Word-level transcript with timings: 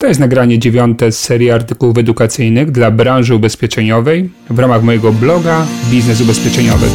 To 0.00 0.06
jest 0.06 0.20
nagranie 0.20 0.58
dziewiąte 0.58 1.12
z 1.12 1.18
serii 1.18 1.50
artykułów 1.50 1.98
edukacyjnych 1.98 2.70
dla 2.70 2.90
branży 2.90 3.34
ubezpieczeniowej 3.34 4.30
w 4.50 4.58
ramach 4.58 4.82
mojego 4.82 5.12
bloga 5.12 5.66
Biznes 5.90 6.20
Ubezpieczeniowy. 6.20 6.86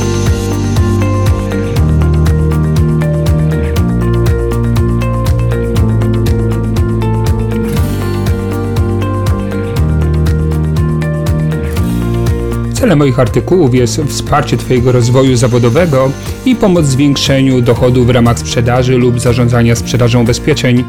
Celem 12.74 13.00
moich 13.00 13.20
artykułów 13.20 13.76
jest 13.76 14.02
wsparcie 14.08 14.58
Twojego 14.58 14.92
rozwoju 14.92 15.36
zawodowego 15.36 16.12
i 16.46 16.56
pomoc 16.56 16.86
w 16.86 16.90
zwiększeniu 16.90 17.62
dochodów 17.62 18.08
w 18.08 18.10
ramach 18.10 18.40
sprzedaży 18.40 18.98
lub 18.98 19.20
zarządzania 19.20 19.76
sprzedażą 19.76 20.22
ubezpieczeń 20.22 20.84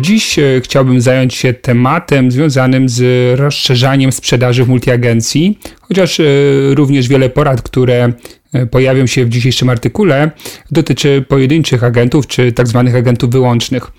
dziś 0.00 0.38
e, 0.38 0.60
chciałbym 0.64 1.00
zająć 1.00 1.34
się 1.34 1.52
tematem 1.54 2.30
związanym 2.30 2.88
z 2.88 3.02
rozszerzaniem 3.40 4.12
sprzedaży 4.12 4.64
w 4.64 4.68
multiagencji, 4.68 5.58
chociaż 5.80 6.20
e, 6.20 6.24
również 6.74 7.08
wiele 7.08 7.30
porad, 7.30 7.62
które 7.62 8.12
pojawią 8.70 9.06
się 9.06 9.24
w 9.24 9.28
dzisiejszym 9.28 9.70
artykule, 9.70 10.30
dotyczy 10.70 11.24
pojedynczych 11.28 11.84
agentów 11.84 12.26
czy 12.26 12.52
tak 12.52 12.68
zwanych 12.68 12.96
agentów 12.96 13.30
wyłącznych. 13.30 13.90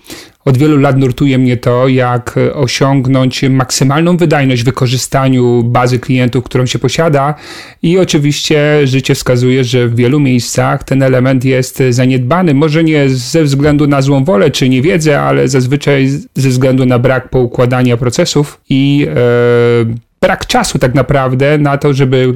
Od 0.44 0.58
wielu 0.58 0.78
lat 0.78 0.98
nurtuje 0.98 1.38
mnie 1.38 1.56
to, 1.56 1.88
jak 1.88 2.38
osiągnąć 2.54 3.42
maksymalną 3.42 4.16
wydajność 4.16 4.62
w 4.62 4.64
wykorzystaniu 4.64 5.62
bazy 5.62 5.98
klientów, 5.98 6.44
którą 6.44 6.66
się 6.66 6.78
posiada, 6.78 7.34
i 7.82 7.98
oczywiście 7.98 8.86
życie 8.86 9.14
wskazuje, 9.14 9.64
że 9.64 9.88
w 9.88 9.96
wielu 9.96 10.20
miejscach 10.20 10.84
ten 10.84 11.02
element 11.02 11.44
jest 11.44 11.82
zaniedbany. 11.90 12.54
Może 12.54 12.84
nie 12.84 13.08
ze 13.08 13.42
względu 13.42 13.86
na 13.86 14.02
złą 14.02 14.24
wolę 14.24 14.50
czy 14.50 14.68
niewiedzę, 14.68 15.20
ale 15.20 15.48
zazwyczaj 15.48 16.08
ze 16.34 16.48
względu 16.48 16.86
na 16.86 16.98
brak 16.98 17.28
poukładania 17.28 17.96
procesów 17.96 18.60
i 18.68 19.06
e, 19.10 19.94
brak 20.20 20.46
czasu 20.46 20.78
tak 20.78 20.94
naprawdę 20.94 21.58
na 21.58 21.78
to, 21.78 21.94
żeby 21.94 22.34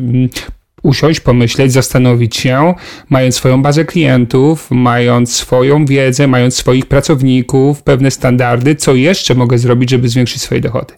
usiąść, 0.87 1.21
pomyśleć, 1.21 1.73
zastanowić 1.73 2.37
się, 2.37 2.75
mając 3.09 3.35
swoją 3.35 3.63
bazę 3.63 3.85
klientów, 3.85 4.69
mając 4.71 5.35
swoją 5.35 5.87
wiedzę, 5.87 6.27
mając 6.27 6.57
swoich 6.57 6.87
pracowników, 6.87 7.83
pewne 7.83 8.11
standardy, 8.11 8.75
co 8.75 8.95
jeszcze 8.95 9.35
mogę 9.35 9.59
zrobić, 9.59 9.91
żeby 9.91 10.09
zwiększyć 10.09 10.43
swoje 10.43 10.61
dochody. 10.61 10.95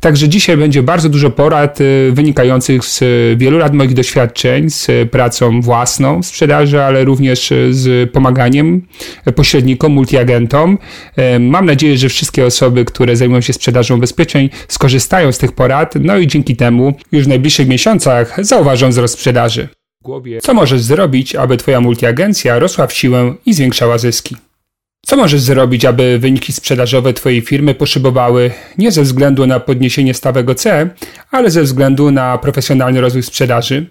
Także 0.00 0.28
dzisiaj 0.28 0.56
będzie 0.56 0.82
bardzo 0.82 1.08
dużo 1.08 1.30
porad 1.30 1.80
y, 1.80 2.10
wynikających 2.12 2.84
z 2.84 3.00
wielu 3.38 3.58
lat 3.58 3.74
moich 3.74 3.94
doświadczeń 3.94 4.70
z 4.70 5.10
pracą 5.10 5.60
własną 5.60 6.22
w 6.22 6.26
sprzedaży, 6.26 6.82
ale 6.82 7.04
również 7.04 7.52
z 7.70 8.12
pomaganiem 8.12 8.82
pośrednikom, 9.34 9.92
multiagentom. 9.92 10.78
Y, 11.36 11.40
mam 11.40 11.66
nadzieję, 11.66 11.98
że 11.98 12.08
wszystkie 12.08 12.46
osoby, 12.46 12.84
które 12.84 13.16
zajmują 13.16 13.40
się 13.40 13.52
sprzedażą 13.52 13.96
ubezpieczeń, 13.96 14.50
skorzystają 14.68 15.32
z 15.32 15.38
tych 15.38 15.52
porad, 15.52 15.94
no 16.00 16.18
i 16.18 16.26
dzięki 16.26 16.56
temu 16.56 16.94
już 17.12 17.24
w 17.24 17.28
najbliższych 17.28 17.68
miesiącach 17.68 18.36
zauważą 18.44 18.88
wzrost 18.88 19.03
sprzedaży. 19.08 19.68
Co 20.42 20.54
możesz 20.54 20.80
zrobić, 20.80 21.34
aby 21.34 21.56
Twoja 21.56 21.80
multiagencja 21.80 22.58
rosła 22.58 22.86
w 22.86 22.92
siłę 22.92 23.34
i 23.46 23.54
zwiększała 23.54 23.98
zyski? 23.98 24.36
Co 25.06 25.16
możesz 25.16 25.40
zrobić, 25.40 25.84
aby 25.84 26.18
wyniki 26.18 26.52
sprzedażowe 26.52 27.12
Twojej 27.12 27.40
firmy 27.40 27.74
poszybowały 27.74 28.50
nie 28.78 28.92
ze 28.92 29.02
względu 29.02 29.46
na 29.46 29.60
podniesienie 29.60 30.14
stawek 30.14 30.48
OC, 30.50 30.64
ale 31.30 31.50
ze 31.50 31.62
względu 31.62 32.10
na 32.10 32.38
profesjonalny 32.38 33.00
rozwój 33.00 33.22
sprzedaży? 33.22 33.86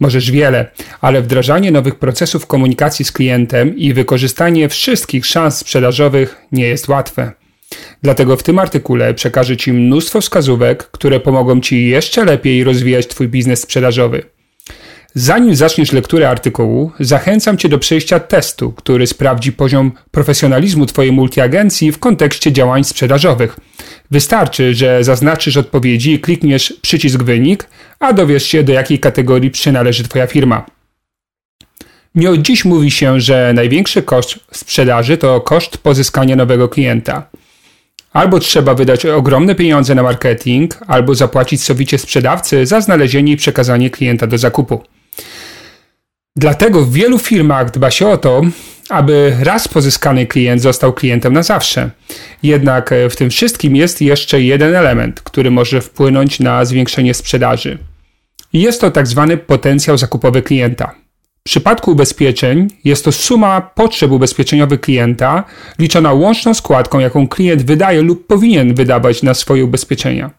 Możesz 0.00 0.30
wiele, 0.30 0.70
ale 1.00 1.22
wdrażanie 1.22 1.70
nowych 1.70 1.94
procesów 1.94 2.46
komunikacji 2.46 3.04
z 3.04 3.12
klientem 3.12 3.76
i 3.76 3.92
wykorzystanie 3.92 4.68
wszystkich 4.68 5.26
szans 5.26 5.58
sprzedażowych 5.58 6.36
nie 6.52 6.64
jest 6.64 6.88
łatwe. 6.88 7.32
Dlatego 8.02 8.36
w 8.36 8.42
tym 8.42 8.58
artykule 8.58 9.14
przekażę 9.14 9.56
Ci 9.56 9.72
mnóstwo 9.72 10.20
wskazówek, 10.20 10.90
które 10.90 11.20
pomogą 11.20 11.60
Ci 11.60 11.88
jeszcze 11.88 12.24
lepiej 12.24 12.64
rozwijać 12.64 13.06
Twój 13.06 13.28
biznes 13.28 13.60
sprzedażowy. 13.60 14.22
Zanim 15.14 15.56
zaczniesz 15.56 15.92
lekturę 15.92 16.28
artykułu, 16.28 16.92
zachęcam 17.00 17.58
Cię 17.58 17.68
do 17.68 17.78
przejścia 17.78 18.20
testu, 18.20 18.72
który 18.72 19.06
sprawdzi 19.06 19.52
poziom 19.52 19.92
profesjonalizmu 20.10 20.86
Twojej 20.86 21.12
multiagencji 21.12 21.92
w 21.92 21.98
kontekście 21.98 22.52
działań 22.52 22.84
sprzedażowych. 22.84 23.56
Wystarczy, 24.10 24.74
że 24.74 25.04
zaznaczysz 25.04 25.56
odpowiedzi 25.56 26.20
klikniesz 26.20 26.74
przycisk 26.82 27.22
wynik, 27.22 27.66
a 28.00 28.12
dowiesz 28.12 28.44
się, 28.46 28.62
do 28.62 28.72
jakiej 28.72 28.98
kategorii 28.98 29.50
przynależy 29.50 30.04
Twoja 30.04 30.26
firma. 30.26 30.66
Nie 32.14 32.30
od 32.30 32.42
dziś 32.42 32.64
mówi 32.64 32.90
się, 32.90 33.20
że 33.20 33.52
największy 33.54 34.02
koszt 34.02 34.38
sprzedaży 34.52 35.16
to 35.16 35.40
koszt 35.40 35.78
pozyskania 35.78 36.36
nowego 36.36 36.68
klienta. 36.68 37.26
Albo 38.12 38.38
trzeba 38.38 38.74
wydać 38.74 39.06
ogromne 39.06 39.54
pieniądze 39.54 39.94
na 39.94 40.02
marketing, 40.02 40.78
albo 40.86 41.14
zapłacić 41.14 41.62
sowicie 41.62 41.98
sprzedawcy 41.98 42.66
za 42.66 42.80
znalezienie 42.80 43.32
i 43.32 43.36
przekazanie 43.36 43.90
klienta 43.90 44.26
do 44.26 44.38
zakupu. 44.38 44.82
Dlatego 46.36 46.82
w 46.84 46.92
wielu 46.92 47.18
firmach 47.18 47.70
dba 47.70 47.90
się 47.90 48.08
o 48.08 48.16
to, 48.16 48.42
aby 48.88 49.36
raz 49.40 49.68
pozyskany 49.68 50.26
klient 50.26 50.62
został 50.62 50.92
klientem 50.92 51.32
na 51.32 51.42
zawsze. 51.42 51.90
Jednak 52.42 52.92
e, 52.92 53.10
w 53.10 53.16
tym 53.16 53.30
wszystkim 53.30 53.76
jest 53.76 54.00
jeszcze 54.00 54.40
jeden 54.40 54.74
element, 54.74 55.20
który 55.20 55.50
może 55.50 55.80
wpłynąć 55.80 56.40
na 56.40 56.64
zwiększenie 56.64 57.14
sprzedaży. 57.14 57.78
Jest 58.52 58.80
to 58.80 58.90
tak 58.90 59.06
zwany 59.06 59.36
potencjał 59.36 59.98
zakupowy 59.98 60.42
klienta. 60.42 60.94
W 61.40 61.44
przypadku 61.44 61.90
ubezpieczeń 61.90 62.68
jest 62.84 63.04
to 63.04 63.12
suma 63.12 63.60
potrzeb 63.60 64.10
ubezpieczeniowych 64.10 64.80
klienta 64.80 65.44
liczona 65.78 66.12
łączną 66.12 66.54
składką, 66.54 66.98
jaką 66.98 67.28
klient 67.28 67.62
wydaje 67.62 68.02
lub 68.02 68.26
powinien 68.26 68.74
wydawać 68.74 69.22
na 69.22 69.34
swoje 69.34 69.64
ubezpieczenia. 69.64 70.30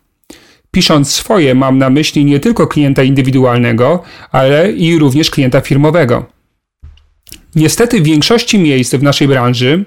Pisząc 0.73 1.11
swoje, 1.11 1.55
mam 1.55 1.77
na 1.77 1.89
myśli 1.89 2.25
nie 2.25 2.39
tylko 2.39 2.67
klienta 2.67 3.03
indywidualnego, 3.03 4.03
ale 4.31 4.71
i 4.71 4.99
również 4.99 5.29
klienta 5.29 5.61
firmowego. 5.61 6.25
Niestety 7.55 8.01
w 8.01 8.03
większości 8.03 8.59
miejsc 8.59 8.95
w 8.95 9.03
naszej 9.03 9.27
branży 9.27 9.85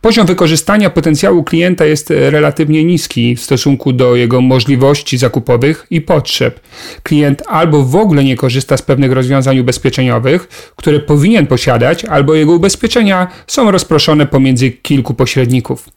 poziom 0.00 0.26
wykorzystania 0.26 0.90
potencjału 0.90 1.44
klienta 1.44 1.84
jest 1.84 2.10
relatywnie 2.10 2.84
niski 2.84 3.36
w 3.36 3.40
stosunku 3.40 3.92
do 3.92 4.16
jego 4.16 4.40
możliwości 4.40 5.18
zakupowych 5.18 5.86
i 5.90 6.00
potrzeb. 6.00 6.60
Klient 7.02 7.42
albo 7.46 7.82
w 7.82 7.96
ogóle 7.96 8.24
nie 8.24 8.36
korzysta 8.36 8.76
z 8.76 8.82
pewnych 8.82 9.12
rozwiązań 9.12 9.58
ubezpieczeniowych, 9.58 10.72
które 10.76 11.00
powinien 11.00 11.46
posiadać, 11.46 12.04
albo 12.04 12.34
jego 12.34 12.52
ubezpieczenia 12.52 13.28
są 13.46 13.70
rozproszone 13.70 14.26
pomiędzy 14.26 14.70
kilku 14.70 15.14
pośredników. 15.14 15.88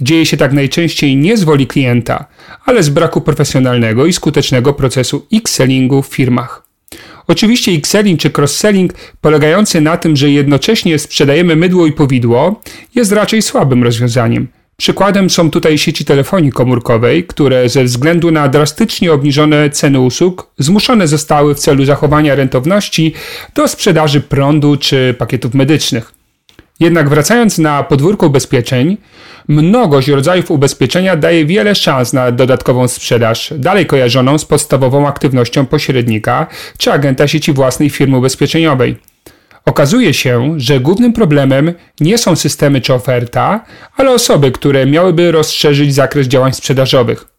Dzieje 0.00 0.26
się 0.26 0.36
tak 0.36 0.52
najczęściej 0.52 1.16
nie 1.16 1.36
z 1.36 1.44
woli 1.44 1.66
klienta, 1.66 2.24
ale 2.64 2.82
z 2.82 2.88
braku 2.88 3.20
profesjonalnego 3.20 4.06
i 4.06 4.12
skutecznego 4.12 4.72
procesu 4.74 5.26
X-sellingu 5.32 6.02
w 6.02 6.06
firmach. 6.06 6.62
Oczywiście 7.26 7.72
X-selling 7.72 8.20
czy 8.20 8.30
cross-selling 8.30 8.90
polegający 9.20 9.80
na 9.80 9.96
tym, 9.96 10.16
że 10.16 10.30
jednocześnie 10.30 10.98
sprzedajemy 10.98 11.56
mydło 11.56 11.86
i 11.86 11.92
powidło, 11.92 12.60
jest 12.94 13.12
raczej 13.12 13.42
słabym 13.42 13.82
rozwiązaniem. 13.82 14.48
Przykładem 14.76 15.30
są 15.30 15.50
tutaj 15.50 15.78
sieci 15.78 16.04
telefonii 16.04 16.52
komórkowej, 16.52 17.24
które 17.24 17.68
ze 17.68 17.84
względu 17.84 18.30
na 18.30 18.48
drastycznie 18.48 19.12
obniżone 19.12 19.70
ceny 19.70 20.00
usług 20.00 20.50
zmuszone 20.58 21.08
zostały 21.08 21.54
w 21.54 21.58
celu 21.58 21.84
zachowania 21.84 22.34
rentowności 22.34 23.12
do 23.54 23.68
sprzedaży 23.68 24.20
prądu 24.20 24.76
czy 24.76 25.14
pakietów 25.18 25.54
medycznych. 25.54 26.21
Jednak 26.82 27.08
wracając 27.08 27.58
na 27.58 27.82
podwórko 27.82 28.26
ubezpieczeń, 28.26 28.96
mnogość 29.48 30.08
rodzajów 30.08 30.50
ubezpieczenia 30.50 31.16
daje 31.16 31.46
wiele 31.46 31.74
szans 31.74 32.12
na 32.12 32.32
dodatkową 32.32 32.88
sprzedaż, 32.88 33.54
dalej 33.56 33.86
kojarzoną 33.86 34.38
z 34.38 34.44
podstawową 34.44 35.08
aktywnością 35.08 35.66
pośrednika 35.66 36.46
czy 36.78 36.92
agenta 36.92 37.28
sieci 37.28 37.52
własnej 37.52 37.90
firmy 37.90 38.18
ubezpieczeniowej. 38.18 38.96
Okazuje 39.64 40.14
się, 40.14 40.54
że 40.56 40.80
głównym 40.80 41.12
problemem 41.12 41.72
nie 42.00 42.18
są 42.18 42.36
systemy 42.36 42.80
czy 42.80 42.94
oferta, 42.94 43.64
ale 43.96 44.10
osoby, 44.10 44.52
które 44.52 44.86
miałyby 44.86 45.32
rozszerzyć 45.32 45.94
zakres 45.94 46.26
działań 46.26 46.52
sprzedażowych. 46.52 47.31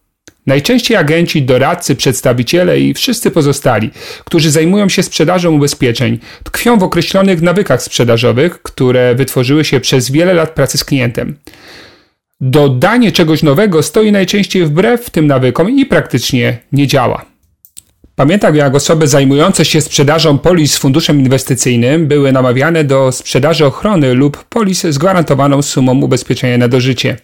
Najczęściej 0.45 0.97
agenci, 0.97 1.41
doradcy, 1.41 1.95
przedstawiciele 1.95 2.79
i 2.79 2.93
wszyscy 2.93 3.31
pozostali, 3.31 3.91
którzy 4.25 4.51
zajmują 4.51 4.89
się 4.89 5.03
sprzedażą 5.03 5.51
ubezpieczeń, 5.51 6.19
tkwią 6.43 6.79
w 6.79 6.83
określonych 6.83 7.41
nawykach 7.41 7.81
sprzedażowych, 7.83 8.61
które 8.61 9.15
wytworzyły 9.15 9.65
się 9.65 9.79
przez 9.79 10.11
wiele 10.11 10.33
lat 10.33 10.49
pracy 10.49 10.77
z 10.77 10.83
klientem. 10.83 11.37
Dodanie 12.41 13.11
czegoś 13.11 13.43
nowego 13.43 13.83
stoi 13.83 14.11
najczęściej 14.11 14.65
wbrew 14.65 15.09
tym 15.09 15.27
nawykom 15.27 15.69
i 15.69 15.85
praktycznie 15.85 16.57
nie 16.71 16.87
działa. 16.87 17.25
Pamiętam, 18.15 18.55
jak 18.55 18.75
osoby 18.75 19.07
zajmujące 19.07 19.65
się 19.65 19.81
sprzedażą 19.81 20.37
polis 20.37 20.73
z 20.73 20.77
funduszem 20.77 21.19
inwestycyjnym 21.19 22.07
były 22.07 22.31
namawiane 22.31 22.83
do 22.83 23.11
sprzedaży 23.11 23.65
ochrony 23.65 24.13
lub 24.13 24.43
polis 24.43 24.81
z 24.81 24.97
gwarantowaną 24.97 25.61
sumą 25.61 26.01
ubezpieczenia 26.01 26.57
na 26.57 26.67
dożycie. 26.67 27.17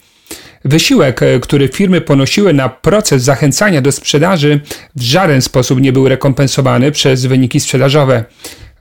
Wysiłek, 0.66 1.24
e, 1.24 1.40
który 1.40 1.68
firmy 1.68 2.02
ponosiły 2.02 2.54
na 2.54 2.70
proces 2.70 3.24
zachęcania 3.24 3.82
do 3.82 3.92
sprzedaży, 3.92 4.60
w 4.96 5.02
żaden 5.02 5.42
sposób 5.42 5.82
nie 5.82 5.94
był 5.94 6.10
rekompensowany 6.10 6.92
przez 6.92 7.26
wyniki 7.26 7.60
sprzedażowe. 7.60 8.26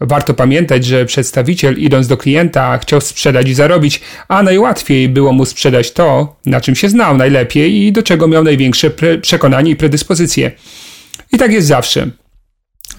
Warto 0.01 0.35
pamiętać, 0.35 0.85
że 0.85 1.05
przedstawiciel 1.05 1.79
idąc 1.79 2.07
do 2.07 2.17
klienta 2.17 2.79
chciał 2.79 3.01
sprzedać 3.01 3.49
i 3.49 3.55
zarobić, 3.55 4.01
a 4.29 4.43
najłatwiej 4.43 5.09
było 5.09 5.33
mu 5.33 5.45
sprzedać 5.45 5.93
to, 5.93 6.37
na 6.47 6.61
czym 6.61 6.75
się 6.75 6.89
znał 6.89 7.17
najlepiej 7.17 7.83
i 7.83 7.93
do 7.93 8.03
czego 8.03 8.29
miał 8.29 8.45
największe 8.45 8.91
przekonanie 9.23 9.71
i 9.71 9.77
predyspozycje. 9.77 10.51
I 11.33 11.39
tak 11.39 11.53
jest 11.53 11.67
zawsze. 11.67 12.11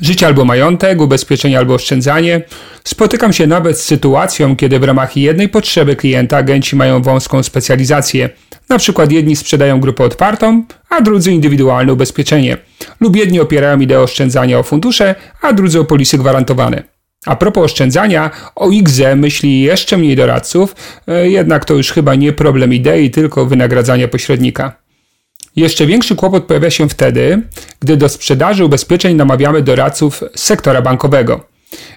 Życie 0.01 0.27
albo 0.27 0.45
majątek, 0.45 1.01
ubezpieczenie 1.01 1.57
albo 1.57 1.73
oszczędzanie. 1.73 2.41
Spotykam 2.83 3.33
się 3.33 3.47
nawet 3.47 3.79
z 3.79 3.83
sytuacją, 3.83 4.55
kiedy 4.55 4.79
w 4.79 4.83
ramach 4.83 5.17
jednej 5.17 5.49
potrzeby 5.49 5.95
klienta 5.95 6.37
agenci 6.37 6.75
mają 6.75 7.01
wąską 7.01 7.43
specjalizację. 7.43 8.29
Na 8.69 8.77
przykład 8.77 9.11
jedni 9.11 9.35
sprzedają 9.35 9.79
grupę 9.79 10.03
otwartą, 10.03 10.63
a 10.89 11.01
drudzy 11.01 11.31
indywidualne 11.31 11.93
ubezpieczenie. 11.93 12.57
Lub 12.99 13.15
jedni 13.15 13.39
opierają 13.39 13.79
ideę 13.79 13.99
oszczędzania 13.99 14.59
o 14.59 14.63
fundusze, 14.63 15.15
a 15.41 15.53
drudzy 15.53 15.79
o 15.79 15.85
polisy 15.85 16.17
gwarantowane. 16.17 16.83
A 17.25 17.35
propos 17.35 17.65
oszczędzania, 17.65 18.31
o 18.55 18.69
IGZE 18.69 19.15
myśli 19.15 19.61
jeszcze 19.61 19.97
mniej 19.97 20.15
doradców, 20.15 20.75
e, 21.07 21.29
jednak 21.29 21.65
to 21.65 21.73
już 21.73 21.91
chyba 21.91 22.15
nie 22.15 22.33
problem 22.33 22.73
idei, 22.73 23.11
tylko 23.11 23.45
wynagradzania 23.45 24.07
pośrednika. 24.07 24.88
Jeszcze 25.59 25.85
większy 25.85 26.15
kłopot 26.15 26.43
pojawia 26.43 26.69
się 26.69 26.89
wtedy, 26.89 27.41
gdy 27.79 27.97
do 27.97 28.09
sprzedaży 28.09 28.65
ubezpieczeń 28.65 29.15
namawiamy 29.15 29.61
doradców 29.61 30.23
sektora 30.35 30.81
bankowego. 30.81 31.43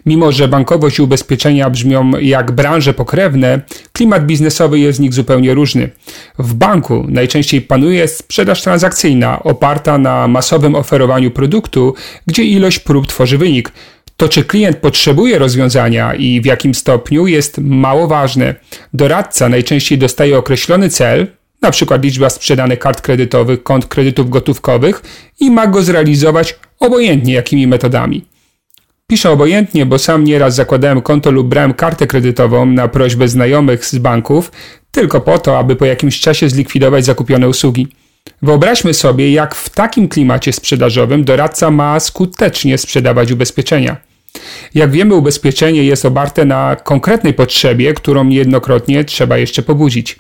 Mimo, 0.06 0.32
że 0.32 0.49
bankowość 0.49 0.99
i 0.99 1.03
ubezpieczenia 1.03 1.70
brzmią 1.70 2.11
jak 2.20 2.53
branże 2.53 2.94
pokrewne, 2.94 3.61
klimat 3.93 4.26
biznesowy 4.26 4.79
jest 4.79 4.99
z 4.99 5.00
nich 5.00 5.14
zupełnie 5.14 5.55
różny. 5.55 5.91
W 6.38 6.55
banku 6.55 7.06
najczęściej 7.09 7.61
panuje 7.61 8.09
sprzedaż 8.09 8.62
transakcyjna, 8.62 9.43
oparta 9.43 9.99
na 9.99 10.29
masowym 10.29 10.75
oferowaniu 10.75 11.31
produktu, 11.31 11.94
gdzie 12.26 12.43
ilość 12.44 12.79
prób 12.79 13.06
tworzy 13.06 13.38
wynik. 13.38 13.73
To, 14.17 14.29
czy 14.29 14.44
klient 14.44 14.76
potrzebuje 14.76 15.38
rozwiązania 15.38 16.14
i 16.14 16.41
w 16.41 16.44
jakim 16.44 16.75
stopniu, 16.75 17.26
jest 17.26 17.59
mało 17.59 18.06
ważne. 18.06 18.55
Doradca 18.94 19.49
najczęściej 19.49 19.99
dostaje 19.99 20.38
określony 20.38 20.88
cel, 20.88 21.26
na 21.62 21.70
przykład 21.70 22.05
liczba 22.05 22.31
sprzedanych 22.31 22.79
kart 22.79 23.00
kredytowych, 23.00 23.62
kont 23.62 23.87
kredytów 23.87 24.31
gotówkowych 24.31 25.03
i 25.41 25.50
ma 25.50 25.67
go 25.67 25.82
zrealizować 25.82 26.59
obojętnie 26.81 27.35
jakimi 27.35 27.67
metodami. 27.67 28.25
Piszę 29.06 29.31
obojętnie, 29.31 29.87
bo 29.87 29.99
sam 29.99 30.25
nieraz 30.25 30.55
zakładałem 30.55 31.03
konto 31.03 31.31
lub 31.31 31.49
brałem 31.49 31.75
kartę 31.75 32.06
kredytową 32.06 32.67
na 32.67 32.88
prośbę 32.88 33.29
znajomych 33.29 33.85
z 33.85 33.99
banków, 33.99 34.53
tylko 34.91 35.20
po 35.20 35.38
to, 35.38 35.59
aby 35.59 35.76
po 35.76 35.85
jakimś 35.85 36.20
czasie 36.20 36.49
zlikwidować 36.49 37.05
zakupione 37.05 37.49
usługi. 37.49 37.88
Wyobraźmy 38.43 38.94
sobie, 38.94 39.32
jak 39.32 39.55
w 39.55 39.69
takim 39.70 40.09
klimacie 40.09 40.53
sprzedażowym 40.53 41.25
doradca 41.25 41.70
ma 41.70 42.00
skutecznie 42.00 42.79
sprzedawać 42.79 43.32
ubezpieczenia. 43.32 43.97
Jak 44.75 44.91
wiemy, 44.91 45.14
ubezpieczenie 45.14 45.85
jest 45.85 46.05
oparte 46.05 46.44
na 46.44 46.76
konkretnej 46.76 47.35
potrzebie, 47.35 47.94
którą 47.94 48.25
niejednokrotnie 48.25 49.05
trzeba 49.05 49.38
jeszcze 49.38 49.62
pobudzić. 49.62 50.19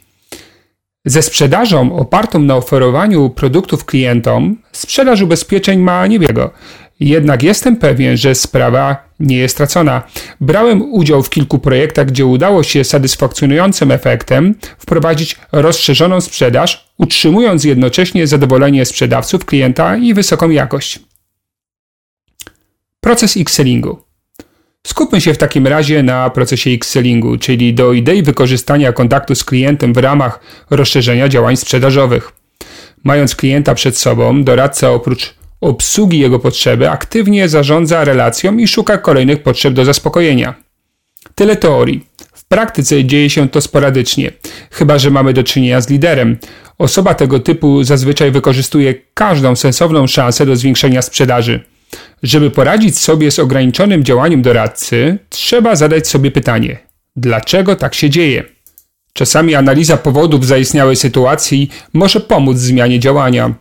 Ze 1.04 1.22
sprzedażą 1.22 1.96
opartą 1.96 2.38
na 2.38 2.56
oferowaniu 2.56 3.30
produktów 3.30 3.84
klientom, 3.84 4.56
sprzedaż 4.72 5.20
ubezpieczeń 5.20 5.78
ma 5.78 6.06
niewiele. 6.06 6.50
Jednak 7.00 7.42
jestem 7.42 7.76
pewien, 7.76 8.16
że 8.16 8.34
sprawa 8.34 8.96
nie 9.20 9.36
jest 9.36 9.54
stracona. 9.54 10.02
Brałem 10.40 10.82
udział 10.82 11.22
w 11.22 11.30
kilku 11.30 11.58
projektach, 11.58 12.06
gdzie 12.06 12.26
udało 12.26 12.62
się 12.62 12.84
satysfakcjonującym 12.84 13.90
efektem 13.90 14.54
wprowadzić 14.78 15.36
rozszerzoną 15.52 16.20
sprzedaż, 16.20 16.92
utrzymując 16.98 17.64
jednocześnie 17.64 18.26
zadowolenie 18.26 18.84
sprzedawców, 18.84 19.44
klienta 19.44 19.96
i 19.96 20.14
wysoką 20.14 20.50
jakość. 20.50 21.00
Proces 23.00 23.36
X-sellingu. 23.36 24.11
Skupmy 24.86 25.20
się 25.20 25.34
w 25.34 25.38
takim 25.38 25.66
razie 25.66 26.02
na 26.02 26.30
procesie 26.30 26.70
X-sellingu, 26.70 27.38
czyli 27.38 27.74
do 27.74 27.92
idei 27.92 28.22
wykorzystania 28.22 28.92
kontaktu 28.92 29.34
z 29.34 29.44
klientem 29.44 29.92
w 29.92 29.96
ramach 29.96 30.40
rozszerzenia 30.70 31.28
działań 31.28 31.56
sprzedażowych. 31.56 32.32
Mając 33.04 33.36
klienta 33.36 33.74
przed 33.74 33.98
sobą, 33.98 34.44
doradca 34.44 34.90
oprócz 34.90 35.34
obsługi 35.60 36.18
jego 36.18 36.38
potrzeby 36.38 36.90
aktywnie 36.90 37.48
zarządza 37.48 38.04
relacją 38.04 38.56
i 38.56 38.68
szuka 38.68 38.98
kolejnych 38.98 39.42
potrzeb 39.42 39.74
do 39.74 39.84
zaspokojenia. 39.84 40.54
Tyle 41.34 41.56
teorii. 41.56 42.06
W 42.34 42.44
praktyce 42.44 43.04
dzieje 43.04 43.30
się 43.30 43.48
to 43.48 43.60
sporadycznie, 43.60 44.32
chyba 44.70 44.98
że 44.98 45.10
mamy 45.10 45.32
do 45.32 45.42
czynienia 45.42 45.80
z 45.80 45.88
liderem. 45.90 46.38
Osoba 46.78 47.14
tego 47.14 47.38
typu 47.40 47.84
zazwyczaj 47.84 48.30
wykorzystuje 48.30 48.94
każdą 49.14 49.56
sensowną 49.56 50.06
szansę 50.06 50.46
do 50.46 50.56
zwiększenia 50.56 51.02
sprzedaży. 51.02 51.60
Żeby 52.22 52.50
poradzić 52.50 52.98
sobie 52.98 53.30
z 53.30 53.38
ograniczonym 53.38 54.04
działaniem 54.04 54.42
doradcy, 54.42 55.18
trzeba 55.28 55.76
zadać 55.76 56.08
sobie 56.08 56.30
pytanie: 56.30 56.78
dlaczego 57.16 57.76
tak 57.76 57.94
się 57.94 58.10
dzieje? 58.10 58.44
Czasami 59.12 59.54
analiza 59.54 59.96
powodów 59.96 60.46
zaistniałej 60.46 60.96
sytuacji 60.96 61.70
może 61.92 62.20
pomóc 62.20 62.56
w 62.56 62.60
zmianie 62.60 63.00
działania. 63.00 63.54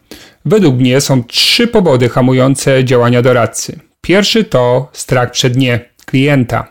Według 0.46 0.76
mnie 0.76 1.02
są 1.02 1.24
trzy 1.24 1.68
powody 1.68 2.10
hamujące 2.10 2.86
działania 2.86 3.22
doradcy. 3.22 3.80
Pierwszy 4.02 4.44
to 4.44 4.90
strach 4.94 5.32
przed 5.32 5.58
nie 5.58 5.80
klienta. 6.06 6.68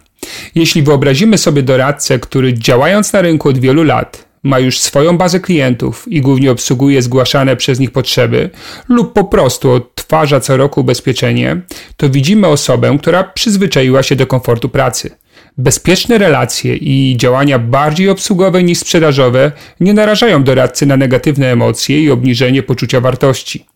Jeśli 0.55 0.83
wyobrazimy 0.83 1.39
sobie 1.39 1.63
doradcę, 1.63 2.19
który 2.19 2.55
działając 2.55 3.13
na 3.13 3.23
rynku 3.23 3.49
od 3.49 3.59
wielu 3.59 3.83
lat 3.83 4.30
ma 4.43 4.59
już 4.59 4.79
swoją 4.79 5.19
bazę 5.19 5.41
klientów 5.41 6.05
i 6.09 6.21
głównie 6.21 6.51
obsługuje 6.51 7.03
zgłaszane 7.03 7.57
przez 7.57 7.81
nich 7.81 7.91
potrzeby, 7.91 8.51
lub 8.89 9.13
po 9.13 9.25
prostu 9.25 9.71
odtwarza 9.71 10.41
co 10.41 10.57
roku 10.57 10.81
ubezpieczenie, 10.81 11.61
to 11.97 12.11
widzimy 12.11 12.47
osobę, 12.47 12.97
która 13.01 13.25
przyzwyczaiła 13.25 14.03
się 14.03 14.17
do 14.17 14.27
komfortu 14.27 14.69
pracy. 14.69 15.11
Bezpieczne 15.59 16.19
relacje 16.19 16.77
i 16.77 17.17
działania 17.17 17.59
bardziej 17.59 18.09
obsługowe 18.09 18.63
niż 18.63 18.79
sprzedażowe 18.79 19.53
nie 19.81 19.95
narażają 19.95 20.45
doradcy 20.45 20.87
na 20.87 20.97
negatywne 20.97 21.53
emocje 21.53 22.03
i 22.03 22.11
obniżenie 22.11 22.63
poczucia 22.63 23.01
wartości. 23.01 23.67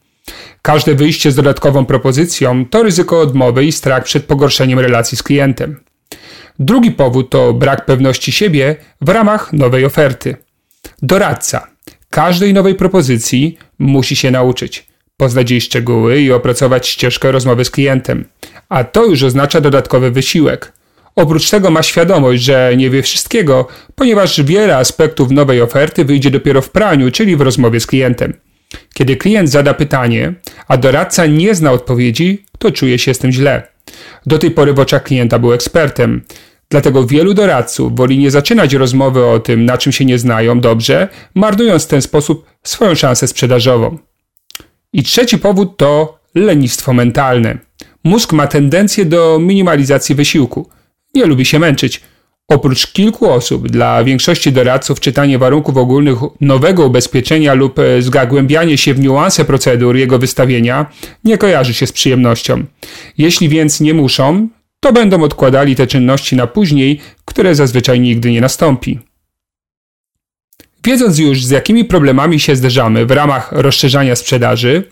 Każde 0.62 0.94
wyjście 0.94 1.31
z 1.31 1.34
dodatkową 1.34 1.87
propozycją 1.87 2.66
to 2.66 2.82
ryzyko 2.82 3.20
odmowy 3.20 3.64
i 3.64 3.72
strach 3.72 4.05
przed 4.05 4.25
pogorszeniem 4.25 4.78
relacji 4.78 5.19
z 5.19 5.22
klientem. 5.22 5.81
Drugi 6.58 6.90
powód 6.90 7.31
to 7.31 7.52
brak 7.52 7.84
pewności 7.84 8.32
siebie 8.32 8.76
w 9.00 9.08
ramach 9.08 9.52
nowej 9.52 9.84
oferty. 9.84 10.37
Doradca 11.03 11.67
każdej 12.11 12.55
nowej 12.55 12.75
propozycji 12.75 13.59
musi 13.79 14.17
się 14.17 14.31
nauczyć, 14.31 14.87
poznać 15.17 15.51
jej 15.51 15.61
szczegóły 15.61 16.21
i 16.21 16.33
opracować 16.33 16.89
ścieżkę 16.89 17.33
rozmowy 17.33 17.65
z 17.65 17.71
klientem, 17.71 18.25
a 18.69 18.85
to 18.85 19.05
już 19.05 19.23
oznacza 19.23 19.61
dodatkowy 19.61 20.11
wysiłek. 20.11 20.73
Oprócz 21.17 21.51
tego 21.51 21.71
ma 21.71 21.83
świadomość, 21.83 22.43
że 22.43 22.73
nie 22.77 22.91
wie 22.91 23.03
wszystkiego, 23.03 23.67
ponieważ 23.95 24.43
wiele 24.43 24.77
aspektów 24.77 25.31
nowej 25.31 25.63
oferty 25.63 26.05
wyjdzie 26.05 26.31
dopiero 26.31 26.63
w 26.63 26.71
praniu, 26.71 27.11
czyli 27.11 27.37
w 27.37 27.41
rozmowie 27.41 27.81
z 27.81 27.87
klientem. 27.87 28.33
Kiedy 28.95 29.17
klient 29.17 29.51
zada 29.51 29.75
pytanie, 29.75 30.35
a 30.69 30.76
doradca 30.76 31.26
nie 31.26 31.55
zna 31.55 31.73
odpowiedzi, 31.73 32.45
to 32.59 32.71
czuje 32.71 32.99
się 32.99 33.14
z 33.14 33.19
tym 33.19 33.33
źle. 33.33 33.62
Do 34.26 34.38
tej 34.38 34.50
pory 34.50 34.73
w 34.73 34.79
oczach 34.79 35.03
klienta 35.03 35.38
był 35.38 35.53
ekspertem. 35.53 36.23
Dlatego 36.75 37.07
wielu 37.07 37.35
doradców 37.35 37.97
woli 37.97 38.19
nie 38.19 38.31
zaczynać 38.31 38.75
rozmowy 38.75 39.26
o 39.26 39.40
tym, 39.40 39.64
na 39.64 39.78
czym 39.78 39.93
się 39.93 40.04
nie 40.04 40.19
znają 40.19 40.61
dobrze, 40.61 41.09
marnując 41.35 41.85
w 41.85 41.87
ten 41.87 42.02
sposób 42.02 42.47
swoją 42.62 42.95
szansę 42.95 43.28
sprzedażową. 43.28 43.99
I 44.93 45.02
trzeci 45.02 45.38
powód 45.38 45.76
to 45.76 46.19
lenistwo 46.35 46.93
mentalne. 46.93 47.59
Mózg 48.04 48.33
ma 48.33 48.47
tendencję 48.47 49.04
do 49.04 49.38
minimalizacji 49.38 50.14
wysiłku. 50.14 50.69
Nie 51.14 51.26
lubi 51.26 51.45
się 51.45 51.59
męczyć. 51.59 52.00
Oprócz 52.49 52.87
kilku 52.87 53.31
osób, 53.31 53.69
dla 53.69 54.04
większości 54.04 54.52
doradców 54.52 55.00
czytanie 55.00 55.38
warunków 55.38 55.76
ogólnych 55.76 56.19
nowego 56.40 56.87
ubezpieczenia 56.87 57.54
lub 57.54 57.78
e, 57.78 58.02
zagłębianie 58.02 58.78
się 58.78 58.95
w 58.95 59.00
niuanse 59.00 59.45
procedur 59.45 59.97
jego 59.97 60.19
wystawienia 60.19 60.87
nie 61.25 61.38
kojarzy 61.38 61.75
się 61.75 61.87
z 61.87 61.93
przyjemnością. 61.93 62.64
Jeśli 63.19 63.49
więc 63.49 63.81
nie 63.81 63.95
muszą, 63.95 64.49
to 64.85 64.93
będą 64.93 65.23
odkładali 65.23 65.76
te 65.76 65.87
czynności 65.87 66.37
na 66.37 66.47
później, 66.47 67.00
które 67.25 67.55
zazwyczaj 67.55 68.00
nigdy 68.00 68.33
nie 68.33 68.41
nastąpi. 68.41 68.99
Wiedząc 70.85 71.19
już, 71.19 71.45
z 71.45 71.50
jakimi 71.50 71.85
problemami 71.85 72.41
się 72.41 72.57
zderzamy 72.57 73.07
w 73.07 73.11
ramach 73.11 73.53
rozszerzania 73.53 74.17
sprzedaży, 74.17 74.83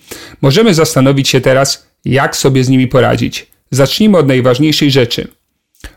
możemy 0.42 0.74
zastanowić 0.74 1.28
się 1.28 1.40
teraz, 1.40 1.86
jak 2.04 2.36
sobie 2.36 2.64
z 2.64 2.68
nimi 2.68 2.88
poradzić. 2.88 3.46
Zacznijmy 3.70 4.18
od 4.18 4.28
najważniejszej 4.28 4.90
rzeczy– 4.90 5.28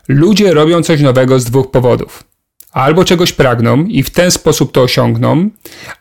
Ludzie 0.08 0.54
robią 0.54 0.82
coś 0.82 1.00
nowego 1.00 1.40
z 1.40 1.44
dwóch 1.44 1.70
powodów. 1.70 2.24
Albo 2.72 3.04
czegoś 3.04 3.32
pragną 3.32 3.84
i 3.84 4.02
w 4.02 4.10
ten 4.10 4.30
sposób 4.30 4.72
to 4.72 4.82
osiągną, 4.82 5.50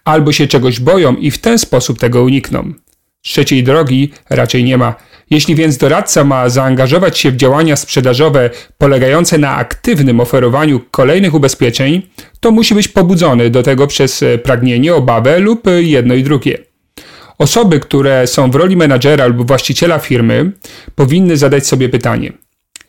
albo 0.06 0.32
się 0.32 0.48
czegoś 0.48 0.80
boją 0.80 1.16
i 1.16 1.32
w 1.32 1.38
ten 1.38 1.60
sposób 1.60 2.00
tego 2.00 2.24
unikną. 2.24 2.74
Trzeciej 3.22 3.64
drogi 3.64 4.12
raczej 4.30 4.64
nie 4.64 4.78
ma. 4.78 4.96
Jeśli 5.29 5.55
więc 5.55 5.77
doradca 5.77 6.24
ma 6.24 6.50
zaangażować 6.50 7.20
się 7.20 7.32
w 7.32 7.36
działania 7.36 7.75
sprzedażowe 7.75 8.50
polegające 8.77 9.38
na 9.38 9.55
aktywnym 9.55 10.20
oferowaniu 10.20 10.82
kolejnych 10.91 11.34
ubezpieczeń, 11.34 12.01
to 12.39 12.51
musi 12.51 12.75
być 12.75 12.88
pobudzony 12.88 13.50
do 13.50 13.63
tego 13.63 13.88
przez 13.88 14.24
pragnienie, 14.44 14.96
obawę 14.96 15.39
lub 15.39 15.63
jedno 15.79 16.13
i 16.13 16.24
drugie. 16.24 16.58
Osoby, 17.38 17.79
które 17.79 18.27
są 18.27 18.51
w 18.51 18.55
roli 18.55 18.77
menadżera 18.77 19.25
lub 19.25 19.48
właściciela 19.48 20.00
firmy, 20.00 20.51
powinny 20.96 21.38
zadać 21.38 21.67
sobie 21.67 21.89
pytanie– 21.89 22.34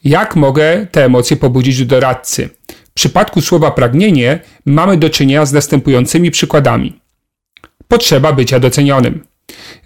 Jak 0.07 0.37
mogę 0.37 0.87
te 0.91 1.05
emocje 1.05 1.37
pobudzić 1.37 1.81
u 1.81 1.85
doradcy? 1.85 2.49
W 2.91 2.95
przypadku 2.95 3.41
słowa 3.41 3.71
pragnienie 3.71 4.41
mamy 4.67 4.97
do 4.97 5.11
czynienia 5.11 5.47
z 5.47 5.53
następującymi 5.53 6.31
przykładami. 6.31 7.01
Potrzeba 7.89 8.33
bycia 8.33 8.61
docenionym. 8.61 9.27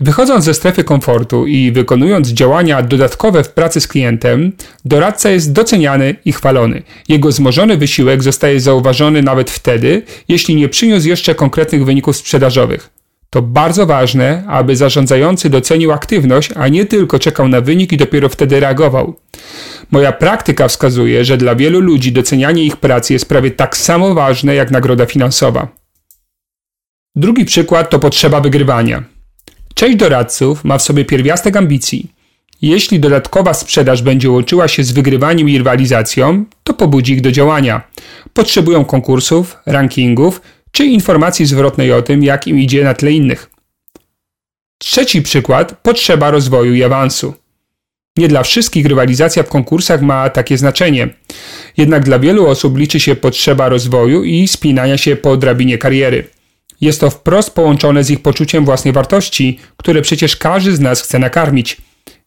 Wychodząc 0.00 0.45
ze 0.45 0.55
strefy 0.55 0.85
komfortu 0.85 1.47
i 1.47 1.73
wykonując 1.73 2.29
działania 2.29 2.83
dodatkowe 2.83 3.45
w 3.45 3.49
pracy 3.49 3.81
z 3.81 3.87
klientem, 3.88 4.52
doradca 4.85 5.31
jest 5.31 5.52
doceniany 5.52 6.17
i 6.25 6.33
chwalony. 6.33 6.83
Jego 7.09 7.29
wzmożony 7.29 7.76
wysiłek 7.76 8.23
zostaje 8.23 8.61
zauważony 8.61 9.23
nawet 9.23 9.50
wtedy, 9.50 10.02
jeśli 10.29 10.55
nie 10.57 10.69
przyniósł 10.69 11.09
jeszcze 11.09 11.35
konkretnych 11.35 11.85
wyników 11.85 12.17
sprzedażowych. 12.17 12.90
To 13.31 13.43
bardzo 13.43 13.87
ważne, 13.87 14.45
aby 14.49 14.76
zarządzający 14.76 15.50
docenił 15.50 15.93
aktywność, 15.93 16.50
a 16.57 16.69
nie 16.69 16.87
tylko 16.87 17.19
czekał 17.19 17.49
na 17.49 17.61
wynik 17.61 17.93
i 17.93 17.97
dopiero 17.97 18.29
wtedy 18.29 18.61
reagował. 18.61 19.14
Moja 19.90 20.12
praktyka 20.12 20.69
wskazuje, 20.69 21.25
że 21.25 21.37
dla 21.37 21.55
wielu 21.55 21.81
ludzi 21.81 22.12
docenianie 22.12 22.64
ich 22.64 22.76
pracy 22.76 23.12
jest 23.12 23.29
prawie 23.29 23.50
tak 23.50 23.76
samo 23.76 24.14
ważne 24.14 24.55
jak 24.55 24.71
nagroda 24.71 25.07
finansowa. 25.07 25.69
Drugi 27.17 27.45
przykład 27.45 27.90
to 27.90 27.99
potrzeba 27.99 28.40
wygrywania. 28.40 29.20
Część 29.81 29.97
doradców 29.97 30.65
ma 30.65 30.79
w 30.79 30.83
sobie 30.83 31.05
pierwiastek 31.05 31.57
ambicji. 31.57 32.13
Jeśli 32.63 33.01
dodatkowa 33.01 33.55
sprzedaż 33.55 34.03
będzie 34.03 34.31
łączyła 34.31 34.69
się 34.69 34.85
z 34.85 34.93
wygrywaniem 34.93 35.49
i 35.49 35.59
rywalizacją, 35.59 36.45
to 36.65 36.75
pobudzi 36.75 37.13
ich 37.13 37.21
do 37.21 37.33
działania. 37.33 37.83
Potrzebują 38.33 38.85
konkursów, 38.85 39.59
rankingów 39.67 40.41
czy 40.73 40.85
informacji 40.85 41.47
zwrotnej 41.47 41.93
o 41.93 42.03
tym, 42.03 42.23
jak 42.23 42.47
im 42.47 42.59
idzie 42.59 42.85
na 42.85 42.95
tle 42.95 43.13
innych. 43.13 43.51
Trzeci 44.79 45.23
przykład 45.23 45.79
potrzeba 45.83 46.31
rozwoju 46.31 46.75
i 46.75 46.85
awansu. 46.85 47.35
Nie 48.17 48.29
dla 48.29 48.43
wszystkich 48.43 48.87
rywalizacja 48.87 49.43
w 49.43 49.49
konkursach 49.49 50.03
ma 50.03 50.31
takie 50.31 50.59
znaczenie. 50.59 51.09
Jednak 51.77 52.05
dla 52.05 52.19
wielu 52.19 52.47
osób 52.47 52.79
liczy 52.79 53.01
się 53.01 53.17
potrzeba 53.17 53.69
rozwoju 53.69 54.25
i 54.25 54.49
spinania 54.49 54.99
się 54.99 55.17
po 55.17 55.37
drabinie 55.37 55.79
kariery. 55.79 56.39
Jest 56.81 57.01
to 57.01 57.11
wprost 57.11 57.51
połączone 57.51 58.05
z 58.05 58.11
ich 58.11 58.23
poczuciem 58.23 58.65
własnej 58.65 58.93
wartości, 58.93 59.59
które 59.77 60.03
przecież 60.03 60.37
każdy 60.37 60.77
z 60.77 60.81
nas 60.81 61.03
chce 61.03 61.19
nakarmić. 61.19 61.77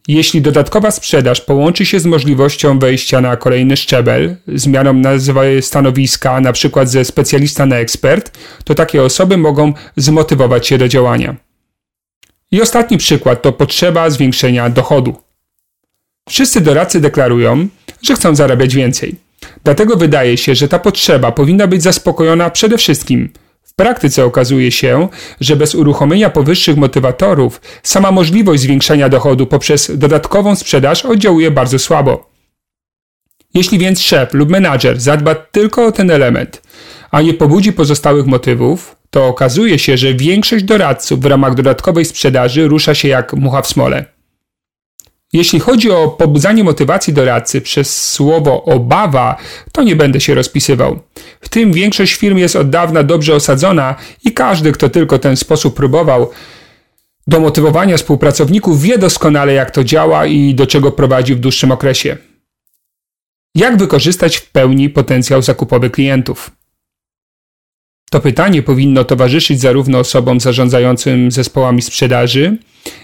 Jeśli 0.08 0.42
dodatkowa 0.42 0.92
sprzedaż 0.92 1.42
połączy 1.42 1.86
się 1.86 2.00
z 2.00 2.06
możliwością 2.06 2.80
wejścia 2.80 3.22
na 3.22 3.36
kolejny 3.36 3.78
szczebel, 3.78 4.36
zmianą 4.48 4.94
nazwy 4.94 5.62
stanowiska, 5.62 6.42
na 6.42 6.54
przykład 6.54 6.90
ze 6.90 7.06
specjalista 7.06 7.66
na 7.66 7.76
ekspert, 7.76 8.38
to 8.64 8.76
takie 8.76 9.04
osoby 9.04 9.38
mogą 9.38 9.74
zmotywować 9.98 10.68
się 10.68 10.78
do 10.78 10.88
działania. 10.88 11.36
I 12.52 12.62
ostatni 12.62 12.98
przykład 12.98 13.42
to 13.42 13.54
potrzeba 13.54 14.10
zwiększenia 14.10 14.70
dochodu. 14.70 15.16
Wszyscy 16.30 16.62
doradcy 16.62 17.02
deklarują, 17.02 17.68
że 18.02 18.16
chcą 18.16 18.36
zarabiać 18.36 18.76
więcej. 18.76 19.16
Dlatego 19.64 19.96
wydaje 19.96 20.38
się, 20.38 20.56
że 20.56 20.68
ta 20.68 20.80
potrzeba 20.80 21.32
powinna 21.32 21.68
być 21.68 21.84
zaspokojona 21.84 22.50
przede 22.50 22.78
wszystkim 22.78 23.30
w 23.64 23.76
praktyce 23.76 24.26
okazuje 24.26 24.72
się, 24.72 25.08
że 25.42 25.56
bez 25.56 25.76
uruchomienia 25.76 26.30
powyższych 26.30 26.78
motywatorów 26.78 27.62
sama 27.84 28.12
możliwość 28.12 28.62
zwiększenia 28.62 29.10
dochodu 29.10 29.48
poprzez 29.48 29.98
dodatkową 29.98 30.56
sprzedaż 30.56 31.06
oddziałuje 31.06 31.52
bardzo 31.52 31.80
słabo. 31.80 32.30
Jeśli 33.54 33.78
więc 33.78 34.02
szef 34.02 34.34
lub 34.34 34.50
menadżer 34.50 35.02
zadba 35.02 35.36
tylko 35.36 35.86
o 35.86 35.92
ten 35.92 36.12
element, 36.12 36.62
a 37.12 37.22
nie 37.22 37.34
pobudzi 37.34 37.74
pozostałych 37.74 38.26
motywów, 38.26 38.96
to 39.10 39.28
okazuje 39.28 39.80
się, 39.80 39.98
że 39.98 40.14
większość 40.14 40.64
doradców 40.64 41.20
w 41.20 41.26
ramach 41.26 41.56
dodatkowej 41.56 42.06
sprzedaży 42.06 42.68
rusza 42.68 42.96
się 42.96 43.08
jak 43.08 43.34
mucha 43.34 43.62
w 43.62 43.68
smole. 43.68 44.06
Jeśli 45.34 45.60
chodzi 45.60 45.92
o 45.92 46.08
pobudzanie 46.08 46.64
motywacji 46.64 47.14
doradcy 47.14 47.62
przez 47.62 48.12
słowo 48.12 48.64
obawa, 48.64 49.38
to 49.72 49.84
nie 49.84 49.96
będę 49.96 50.22
się 50.22 50.36
rozpisywał. 50.36 51.00
W 51.42 51.50
tym 51.50 51.74
większość 51.74 52.14
firm 52.14 52.38
jest 52.38 52.56
od 52.56 52.70
dawna 52.70 53.04
dobrze 53.04 53.36
osadzona 53.36 53.96
i 54.24 54.32
każdy, 54.32 54.72
kto 54.72 54.90
tylko 54.90 55.20
ten 55.20 55.36
sposób 55.36 55.76
próbował, 55.76 56.30
do 57.28 57.40
motywowania 57.40 57.98
współpracowników 57.98 58.82
wie 58.82 58.98
doskonale, 58.98 59.54
jak 59.54 59.72
to 59.72 59.84
działa 59.84 60.26
i 60.26 60.56
do 60.56 60.68
czego 60.68 60.92
prowadzi 60.92 61.36
w 61.36 61.40
dłuższym 61.40 61.72
okresie. 61.72 62.18
Jak 63.56 63.78
wykorzystać 63.78 64.38
w 64.38 64.52
pełni 64.52 64.90
potencjał 64.90 65.42
zakupowy 65.42 65.90
klientów? 65.90 66.52
To 68.14 68.20
pytanie 68.20 68.62
powinno 68.62 69.04
towarzyszyć 69.04 69.62
zarówno 69.62 70.00
osobom 70.00 70.40
zarządzającym 70.40 71.32
zespołami 71.32 71.82
sprzedaży, 71.82 72.58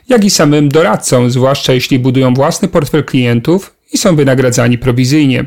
jak 0.10 0.24
i 0.24 0.30
samym 0.30 0.70
doradcom, 0.70 1.32
zwłaszcza 1.32 1.74
jeśli 1.74 2.00
budują 2.00 2.34
własny 2.34 2.68
portfel 2.68 3.04
klientów 3.04 3.76
i 3.94 3.98
są 3.98 4.16
wynagradzani 4.16 4.78
prowizyjnie. 4.78 5.46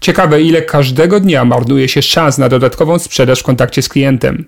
Ciekawe, 0.00 0.42
ile 0.42 0.62
każdego 0.62 1.20
dnia 1.20 1.44
marnuje 1.44 1.88
się 1.88 2.02
szans 2.02 2.38
na 2.38 2.48
dodatkową 2.48 2.98
sprzedaż 2.98 3.40
w 3.40 3.42
kontakcie 3.42 3.82
z 3.82 3.88
klientem. 3.88 4.44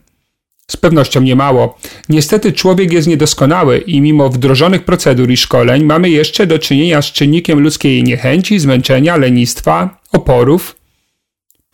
Z 0.70 0.76
pewnością 0.76 1.20
nie 1.20 1.36
mało. 1.36 1.78
Niestety 2.08 2.52
człowiek 2.52 2.92
jest 2.92 3.08
niedoskonały 3.08 3.78
i 3.78 4.00
mimo 4.00 4.28
wdrożonych 4.28 4.84
procedur 4.84 5.30
i 5.30 5.36
szkoleń 5.36 5.84
mamy 5.84 6.10
jeszcze 6.10 6.46
do 6.46 6.58
czynienia 6.58 7.02
z 7.02 7.12
czynnikiem 7.12 7.60
ludzkiej 7.60 8.04
niechęci, 8.04 8.58
zmęczenia, 8.58 9.16
lenistwa, 9.16 10.00
oporów, 10.12 10.76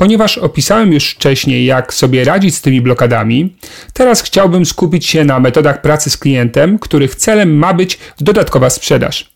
Ponieważ 0.01 0.39
opisałem 0.39 0.93
już 0.93 1.11
wcześniej, 1.11 1.65
jak 1.65 1.95
sobie 1.95 2.25
radzić 2.25 2.55
z 2.55 2.61
tymi 2.61 2.81
blokadami, 2.81 3.57
teraz 3.93 4.23
chciałbym 4.23 4.67
skupić 4.67 5.07
się 5.07 5.25
na 5.25 5.41
metodach 5.41 5.81
pracy 5.81 6.11
z 6.11 6.17
klientem, 6.17 6.79
których 6.79 7.15
celem 7.15 7.57
ma 7.57 7.75
być 7.75 7.99
dodatkowa 8.21 8.71
sprzedaż. 8.71 9.31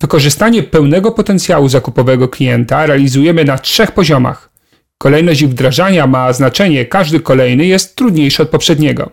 Wykorzystanie 0.00 0.62
pełnego 0.62 1.12
potencjału 1.12 1.68
zakupowego 1.68 2.28
klienta 2.28 2.86
realizujemy 2.86 3.44
na 3.44 3.58
trzech 3.58 3.92
poziomach. 3.92 4.50
Kolejność 4.98 5.42
ich 5.42 5.48
wdrażania 5.48 6.06
ma 6.06 6.32
znaczenie, 6.32 6.84
każdy 6.84 7.20
kolejny 7.20 7.66
jest 7.66 7.96
trudniejszy 7.96 8.42
od 8.42 8.48
poprzedniego. 8.48 9.10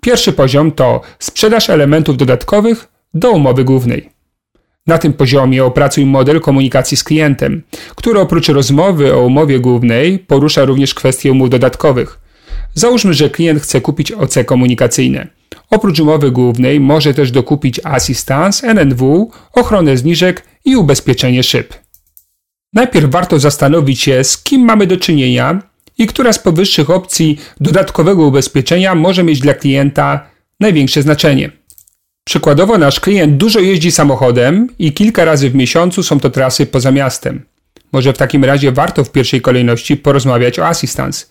Pierwszy 0.00 0.32
poziom 0.32 0.72
to 0.72 1.00
sprzedaż 1.18 1.70
elementów 1.70 2.16
dodatkowych 2.16 2.88
do 3.14 3.30
umowy 3.30 3.64
głównej. 3.64 4.17
Na 4.88 4.98
tym 4.98 5.12
poziomie 5.12 5.64
opracuj 5.64 6.06
model 6.06 6.40
komunikacji 6.40 6.96
z 6.96 7.04
klientem, 7.04 7.62
który 7.96 8.20
oprócz 8.20 8.48
rozmowy 8.48 9.14
o 9.14 9.22
umowie 9.22 9.60
głównej 9.60 10.18
porusza 10.18 10.64
również 10.64 10.94
kwestie 10.94 11.32
umów 11.32 11.50
dodatkowych. 11.50 12.18
Załóżmy, 12.74 13.14
że 13.14 13.30
klient 13.30 13.62
chce 13.62 13.80
kupić 13.80 14.12
OC 14.12 14.34
komunikacyjne. 14.46 15.26
Oprócz 15.70 16.00
umowy 16.00 16.30
głównej 16.30 16.80
może 16.80 17.14
też 17.14 17.30
dokupić 17.30 17.80
asystans, 17.84 18.64
NNW, 18.64 19.30
ochronę 19.52 19.96
zniżek 19.96 20.42
i 20.64 20.76
ubezpieczenie 20.76 21.42
szyb. 21.42 21.74
Najpierw 22.72 23.10
warto 23.10 23.38
zastanowić 23.38 24.00
się, 24.00 24.24
z 24.24 24.42
kim 24.42 24.60
mamy 24.64 24.86
do 24.86 24.96
czynienia 24.96 25.62
i 25.98 26.06
która 26.06 26.32
z 26.32 26.38
powyższych 26.38 26.90
opcji 26.90 27.38
dodatkowego 27.60 28.26
ubezpieczenia 28.26 28.94
może 28.94 29.24
mieć 29.24 29.40
dla 29.40 29.54
klienta 29.54 30.26
największe 30.60 31.02
znaczenie. 31.02 31.57
Przykładowo 32.28 32.78
nasz 32.78 33.00
klient 33.00 33.36
dużo 33.36 33.60
jeździ 33.60 33.92
samochodem 33.92 34.68
i 34.78 34.92
kilka 34.92 35.24
razy 35.24 35.50
w 35.50 35.54
miesiącu 35.54 36.02
są 36.02 36.20
to 36.20 36.30
trasy 36.30 36.66
poza 36.66 36.90
miastem. 36.90 37.42
Może 37.92 38.12
w 38.12 38.18
takim 38.18 38.44
razie 38.44 38.72
warto 38.72 39.04
w 39.04 39.12
pierwszej 39.12 39.40
kolejności 39.40 39.96
porozmawiać 39.96 40.58
o 40.58 40.66
assistance. 40.66 41.26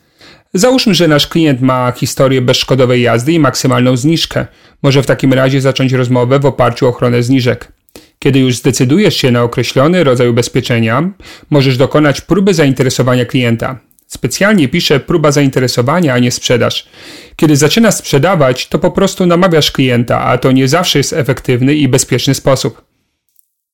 Załóżmy, 0.54 0.96
że 0.96 1.08
nasz 1.08 1.28
klient 1.28 1.62
ma 1.62 1.92
historię 1.92 2.42
bezszkodowej 2.42 3.02
jazdy 3.02 3.34
i 3.34 3.40
maksymalną 3.40 3.98
zniżkę. 3.98 4.46
Może 4.84 5.04
w 5.04 5.06
takim 5.06 5.34
razie 5.34 5.62
zacząć 5.62 5.94
rozmowę 5.94 6.40
w 6.40 6.46
oparciu 6.46 6.86
o 6.86 6.90
ochronę 6.90 7.24
zniżek. 7.24 7.72
Kiedy 8.20 8.40
już 8.40 8.58
zdecydujesz 8.58 9.18
się 9.18 9.32
na 9.32 9.44
określony 9.44 10.04
rodzaj 10.04 10.30
ubezpieczenia, 10.30 11.10
możesz 11.50 11.78
dokonać 11.78 12.22
próby 12.22 12.54
zainteresowania 12.54 13.26
klienta. 13.26 13.80
Specjalnie 14.08 14.68
piszę 14.68 15.00
próba 15.00 15.32
zainteresowania, 15.32 16.14
a 16.14 16.20
nie 16.20 16.32
sprzedaż. 16.32 16.88
Kiedy 17.36 17.56
zaczynasz 17.56 17.96
sprzedawać, 17.96 18.68
to 18.68 18.80
po 18.80 18.92
prostu 18.92 19.26
namawiasz 19.26 19.72
klienta, 19.72 20.22
a 20.22 20.38
to 20.38 20.52
nie 20.52 20.68
zawsze 20.68 21.00
jest 21.00 21.14
efektywny 21.14 21.76
i 21.76 21.88
bezpieczny 21.88 22.34
sposób. 22.34 22.86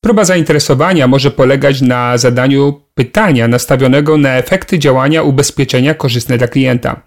Próba 0.02 0.26
zainteresowania 0.26 1.08
może 1.08 1.32
polegać 1.32 1.82
na 1.82 2.18
zadaniu 2.18 2.82
pytania 2.96 3.48
nastawionego 3.48 4.18
na 4.18 4.38
efekty 4.38 4.80
działania 4.80 5.24
ubezpieczenia 5.24 5.94
korzystne 5.94 6.38
dla 6.38 6.48
klienta. 6.48 7.02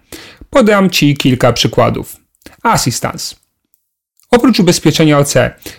Podam 0.49 0.89
Ci 0.89 1.17
kilka 1.17 1.53
przykładów. 1.53 2.15
Assistance. 2.63 3.35
Oprócz 4.31 4.59
ubezpieczenia 4.59 5.19
OC, 5.19 5.33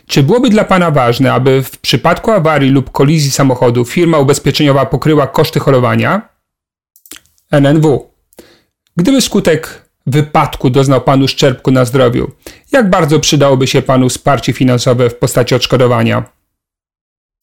czy 0.06 0.22
byłoby 0.22 0.50
dla 0.50 0.64
Pana 0.64 0.90
ważne, 0.90 1.32
aby 1.32 1.62
w 1.62 1.78
przypadku 1.78 2.30
awarii 2.30 2.70
lub 2.70 2.90
kolizji 2.90 3.30
samochodu 3.30 3.84
firma 3.84 4.18
ubezpieczeniowa 4.18 4.86
pokryła 4.86 5.26
koszty 5.26 5.60
holowania? 5.60 6.38
NNW. 7.50 8.10
Gdyby 8.96 9.20
skutek 9.20 9.88
wypadku 10.06 10.70
doznał 10.70 11.00
Panu 11.00 11.28
szczerbku 11.28 11.70
na 11.70 11.84
zdrowiu, 11.84 12.30
jak 12.72 12.90
bardzo 12.90 13.20
przydałoby 13.20 13.66
się 13.66 13.82
Panu 13.82 14.08
wsparcie 14.08 14.52
finansowe 14.52 15.10
w 15.10 15.14
postaci 15.14 15.54
odszkodowania? 15.54 16.24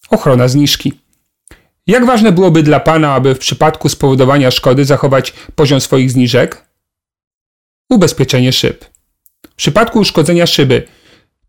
Ochrona 0.09 0.47
zniżki. 0.47 0.93
Jak 1.87 2.05
ważne 2.05 2.31
byłoby 2.31 2.63
dla 2.63 2.79
Pana, 2.79 3.13
aby 3.13 3.35
w 3.35 3.39
przypadku 3.39 3.89
spowodowania 3.89 4.51
szkody 4.51 4.85
zachować 4.85 5.33
poziom 5.55 5.81
swoich 5.81 6.11
zniżek? 6.11 6.65
Ubezpieczenie 7.89 8.51
szyb. 8.51 8.85
W 9.51 9.55
przypadku 9.55 9.99
uszkodzenia 9.99 10.45
szyby, 10.45 10.87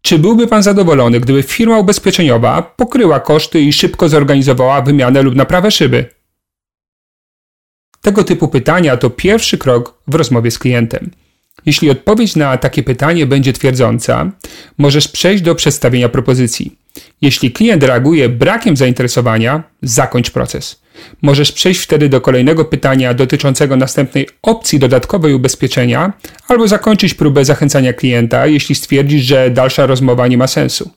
Czy 0.03 0.19
byłby 0.19 0.47
Pan 0.47 0.63
zadowolony, 0.63 1.21
gdyby 1.21 1.43
firma 1.43 1.79
ubezpieczeniowa 1.79 2.63
pokryła 2.63 3.21
koszty 3.21 3.61
i 3.61 3.73
szybko 3.73 4.09
zorganizowała 4.09 4.83
wymianę 4.83 5.23
lub 5.23 5.35
naprawę 5.35 5.71
szyby? 5.71 6.16
Tego 8.03 8.25
typu 8.25 8.49
pytania 8.49 8.97
to 8.97 9.11
pierwszy 9.11 9.59
krok 9.59 9.95
w 10.09 10.15
rozmowie 10.15 10.51
z 10.51 10.59
klientem. 10.59 11.11
Jeśli 11.67 11.91
odpowiedź 11.91 12.37
na 12.37 12.57
takie 12.57 12.83
pytanie 12.83 13.27
będzie 13.27 13.53
twierdząca, 13.53 14.31
możesz 14.79 15.09
przejść 15.09 15.43
do 15.43 15.55
przedstawienia 15.55 16.09
propozycji. 16.09 16.77
Jeśli 17.23 17.53
klient 17.53 17.83
reaguje 17.83 18.29
brakiem 18.29 18.77
zainteresowania, 18.77 19.63
zakończ 19.83 20.31
proces. 20.31 20.83
Możesz 21.23 21.53
przejść 21.53 21.81
wtedy 21.81 22.09
do 22.09 22.21
kolejnego 22.21 22.65
pytania 22.65 23.15
dotyczącego 23.15 23.77
następnej 23.77 24.29
opcji 24.43 24.79
dodatkowej 24.79 25.35
ubezpieczenia, 25.35 26.13
albo 26.49 26.69
zakończyć 26.69 27.15
próbę 27.15 27.45
zachęcania 27.45 27.93
klienta, 27.93 28.47
jeśli 28.47 28.75
stwierdzisz, 28.75 29.23
że 29.23 29.51
dalsza 29.51 29.87
rozmowa 29.87 30.27
nie 30.27 30.39
ma 30.39 30.47
sensu. 30.47 30.91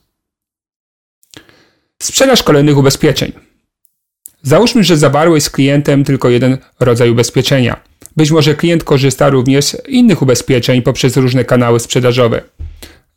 Sprzedaż 2.02 2.42
kolejnych 2.42 2.78
ubezpieczeń. 2.78 3.32
Załóżmy, 4.42 4.84
że 4.84 4.96
zawarłeś 4.96 5.42
z 5.42 5.50
klientem 5.50 6.04
tylko 6.04 6.28
jeden 6.28 6.58
rodzaj 6.80 7.10
ubezpieczenia. 7.10 7.80
Być 8.16 8.30
może 8.30 8.54
klient 8.54 8.84
korzysta 8.84 9.28
również 9.28 9.64
z 9.64 9.88
innych 9.88 10.22
ubezpieczeń 10.22 10.82
poprzez 10.82 11.16
różne 11.16 11.44
kanały 11.44 11.80
sprzedażowe. 11.80 12.42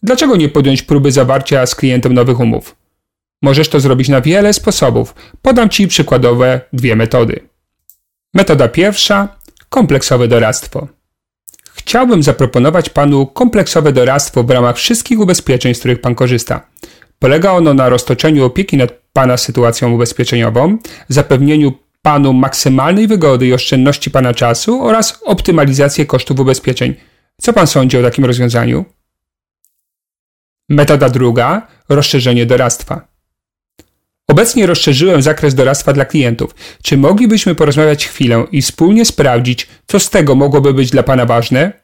Dlaczego 0.04 0.36
nie 0.36 0.50
podjąć 0.50 0.82
próby 0.82 1.12
zawarcia 1.12 1.66
z 1.66 1.76
klientem 1.76 2.14
nowych 2.14 2.40
umów? 2.40 2.76
Możesz 3.42 3.70
to 3.70 3.80
zrobić 3.80 4.10
na 4.10 4.22
wiele 4.22 4.54
sposobów. 4.54 5.16
Podam 5.42 5.70
Ci 5.70 5.88
przykładowe 5.88 6.62
dwie 6.74 6.96
metody. 6.96 7.40
Metoda 8.34 8.68
pierwsza 8.68 9.28
kompleksowe 9.70 10.28
doradztwo. 10.28 10.88
Chciałbym 11.74 12.24
zaproponować 12.24 12.90
Panu 12.90 13.26
kompleksowe 13.26 13.94
doradztwo 13.94 14.44
w 14.44 14.50
ramach 14.50 14.78
wszystkich 14.78 15.20
ubezpieczeń, 15.20 15.76
z 15.76 15.80
których 15.80 16.02
Pan 16.02 16.16
korzysta. 16.16 16.68
Polega 17.20 17.52
ono 17.52 17.74
na 17.74 17.90
roztoczeniu 17.90 18.46
opieki 18.46 18.78
nad 18.78 19.03
Pana 19.14 19.38
sytuacją 19.38 19.94
ubezpieczeniową, 19.94 20.78
zapewnieniu 21.10 21.74
Panu 22.02 22.34
maksymalnej 22.34 23.08
wygody 23.08 23.48
i 23.48 23.54
oszczędności 23.54 24.12
Pana 24.12 24.34
czasu 24.34 24.84
oraz 24.84 25.20
optymalizację 25.26 26.06
kosztów 26.06 26.40
ubezpieczeń. 26.40 26.94
Co 27.42 27.54
Pan 27.54 27.68
sądzi 27.68 27.98
o 27.98 28.02
takim 28.02 28.26
rozwiązaniu? 28.26 28.86
Metoda 30.70 31.10
druga 31.10 31.68
rozszerzenie 31.90 32.46
doradztwa. 32.46 33.08
Obecnie 34.28 34.66
rozszerzyłem 34.66 35.22
zakres 35.22 35.56
doradztwa 35.56 35.94
dla 35.94 36.06
klientów. 36.06 36.56
Czy 36.84 36.98
moglibyśmy 36.98 37.56
porozmawiać 37.56 38.08
chwilę 38.08 38.46
i 38.52 38.62
wspólnie 38.62 39.06
sprawdzić, 39.06 39.68
co 39.88 40.00
z 40.00 40.10
tego 40.10 40.36
mogłoby 40.36 40.74
być 40.74 40.90
dla 40.90 41.04
Pana 41.04 41.26
ważne? 41.26 41.83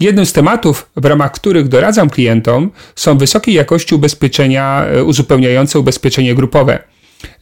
Jednym 0.00 0.26
z 0.26 0.32
tematów, 0.32 0.90
w 0.96 1.04
ramach 1.04 1.32
których 1.32 1.68
doradzam 1.68 2.10
klientom, 2.10 2.70
są 2.96 3.18
wysokiej 3.18 3.54
jakości 3.54 3.94
ubezpieczenia 3.94 4.84
e, 4.84 5.04
uzupełniające 5.04 5.78
ubezpieczenie 5.78 6.34
grupowe. 6.34 6.78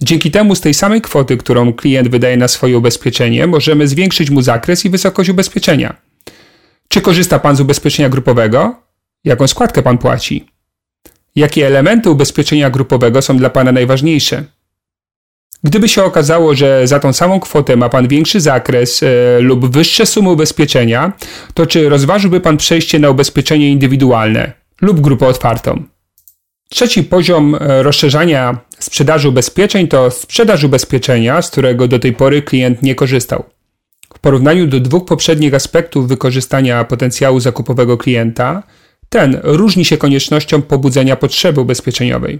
Dzięki 0.03 0.31
temu 0.31 0.55
z 0.55 0.61
tej 0.61 0.75
samej 0.75 1.00
kwoty, 1.00 1.37
którą 1.37 1.73
klient 1.73 2.09
wydaje 2.09 2.37
na 2.37 2.49
swoje 2.49 2.79
ubezpieczenie, 2.79 3.47
możemy 3.47 3.88
zwiększyć 3.88 4.31
mu 4.31 4.43
zakres 4.43 4.85
i 4.85 4.91
wysokość 4.91 5.31
ubezpieczenia. 5.31 5.97
Czy 6.88 7.00
korzysta 7.00 7.38
Pan 7.38 7.57
z 7.57 7.61
ubezpieczenia 7.61 8.09
grupowego? 8.09 8.83
Jaką 9.25 9.47
składkę 9.47 9.83
Pan 9.83 9.99
płaci? 9.99 10.47
Jakie 11.37 11.67
elementy 11.67 12.11
ubezpieczenia 12.11 12.71
grupowego 12.71 13.23
są 13.23 13.37
dla 13.37 13.50
Pana 13.50 13.73
najważniejsze? 13.73 14.45
Gdyby 15.65 15.88
się 15.88 16.05
okazało, 16.05 16.55
że 16.55 16.87
za 16.87 17.00
tą 17.00 17.12
samą 17.12 17.41
kwotę 17.41 17.77
ma 17.77 17.88
Pan 17.88 18.09
większy 18.09 18.41
zakres 18.41 19.03
e, 19.03 19.41
lub 19.41 19.73
wyższe 19.73 20.07
sumy 20.07 20.31
ubezpieczenia, 20.31 21.12
to 21.55 21.67
czy 21.67 21.88
rozważyłby 21.88 22.41
Pan 22.41 22.57
przejście 22.57 22.99
na 22.99 23.11
ubezpieczenie 23.11 23.71
indywidualne 23.71 24.53
lub 24.81 25.00
grupę 25.00 25.27
otwartą? 25.27 25.83
Trzeci 26.71 27.03
poziom 27.03 27.55
e, 27.55 27.83
rozszerzania 27.83 28.59
sprzedaży 28.79 29.29
ubezpieczeń 29.29 29.88
to 29.88 30.11
sprzedaż 30.11 30.65
ubezpieczenia, 30.65 31.43
z 31.43 31.50
którego 31.50 31.88
do 31.88 31.99
tej 31.99 32.12
pory 32.12 32.43
klient 32.43 32.83
nie 32.83 32.95
korzystał. 32.95 33.45
W 34.15 34.19
porównaniu 34.19 34.67
do 34.67 34.81
dwóch 34.81 35.05
poprzednich 35.05 35.55
aspektów 35.55 36.09
wykorzystania 36.09 36.85
potencjału 36.85 37.41
zakupowego 37.41 37.97
klienta, 37.97 38.62
ten 39.09 39.41
różni 39.43 39.85
się 39.85 39.97
koniecznością 39.97 40.62
pobudzenia 40.62 41.17
potrzeby 41.17 41.61
ubezpieczeniowej. 41.61 42.38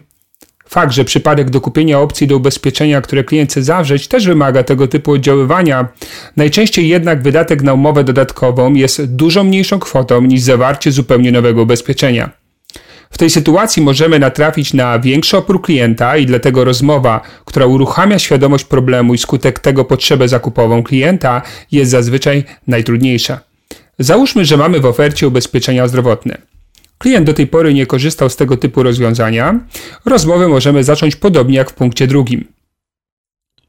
Fakt, 0.69 0.93
że 0.93 1.05
przypadek 1.05 1.51
do 1.51 1.61
kupienia 1.61 2.01
opcji 2.01 2.27
do 2.27 2.37
ubezpieczenia, 2.37 3.01
które 3.01 3.25
klient 3.25 3.51
chce 3.51 3.63
zawrzeć, 3.63 4.09
też 4.09 4.27
wymaga 4.27 4.63
tego 4.63 4.89
typu 4.89 5.13
oddziaływania. 5.13 5.89
Najczęściej 6.37 6.89
jednak 6.89 7.23
wydatek 7.23 7.63
na 7.63 7.73
umowę 7.73 8.05
dodatkową 8.05 8.75
jest 8.75 9.05
dużo 9.05 9.45
mniejszą 9.45 9.79
kwotą 9.79 10.23
niż 10.23 10.41
zawarcie 10.41 10.93
zupełnie 10.93 11.33
nowego 11.33 11.63
ubezpieczenia. 11.63 12.31
W 13.11 13.19
tej 13.19 13.31
sytuacji 13.31 13.83
możemy 13.83 14.19
natrafić 14.19 14.75
na 14.75 14.99
większy 14.99 15.37
opór 15.37 15.63
klienta 15.63 16.17
i 16.17 16.27
dlatego 16.27 16.65
rozmowa, 16.65 17.21
która 17.45 17.67
uruchamia 17.67 18.19
świadomość 18.19 18.65
problemu 18.65 19.15
i 19.15 19.19
skutek 19.19 19.59
tego 19.59 19.85
potrzebę 19.85 20.29
zakupową 20.29 20.83
klienta 20.83 21.43
jest 21.73 21.91
zazwyczaj 21.91 22.45
najtrudniejsza. 22.67 23.41
Załóżmy, 23.99 24.45
że 24.45 24.57
mamy 24.57 24.81
w 24.81 24.87
ofercie 24.87 25.29
ubezpieczenia 25.29 25.89
zdrowotne. 25.89 26.39
Klient 26.99 27.27
do 27.27 27.35
tej 27.35 27.47
pory 27.47 27.75
nie 27.75 27.87
korzystał 27.87 28.31
z 28.31 28.37
tego 28.37 28.57
typu 28.57 28.83
rozwiązania. 28.83 29.61
Rozmowę 30.05 30.49
możemy 30.49 30.85
zacząć 30.85 31.17
podobnie 31.17 31.57
jak 31.57 31.71
w 31.71 31.75
punkcie 31.75 32.07
drugim. 32.07 32.45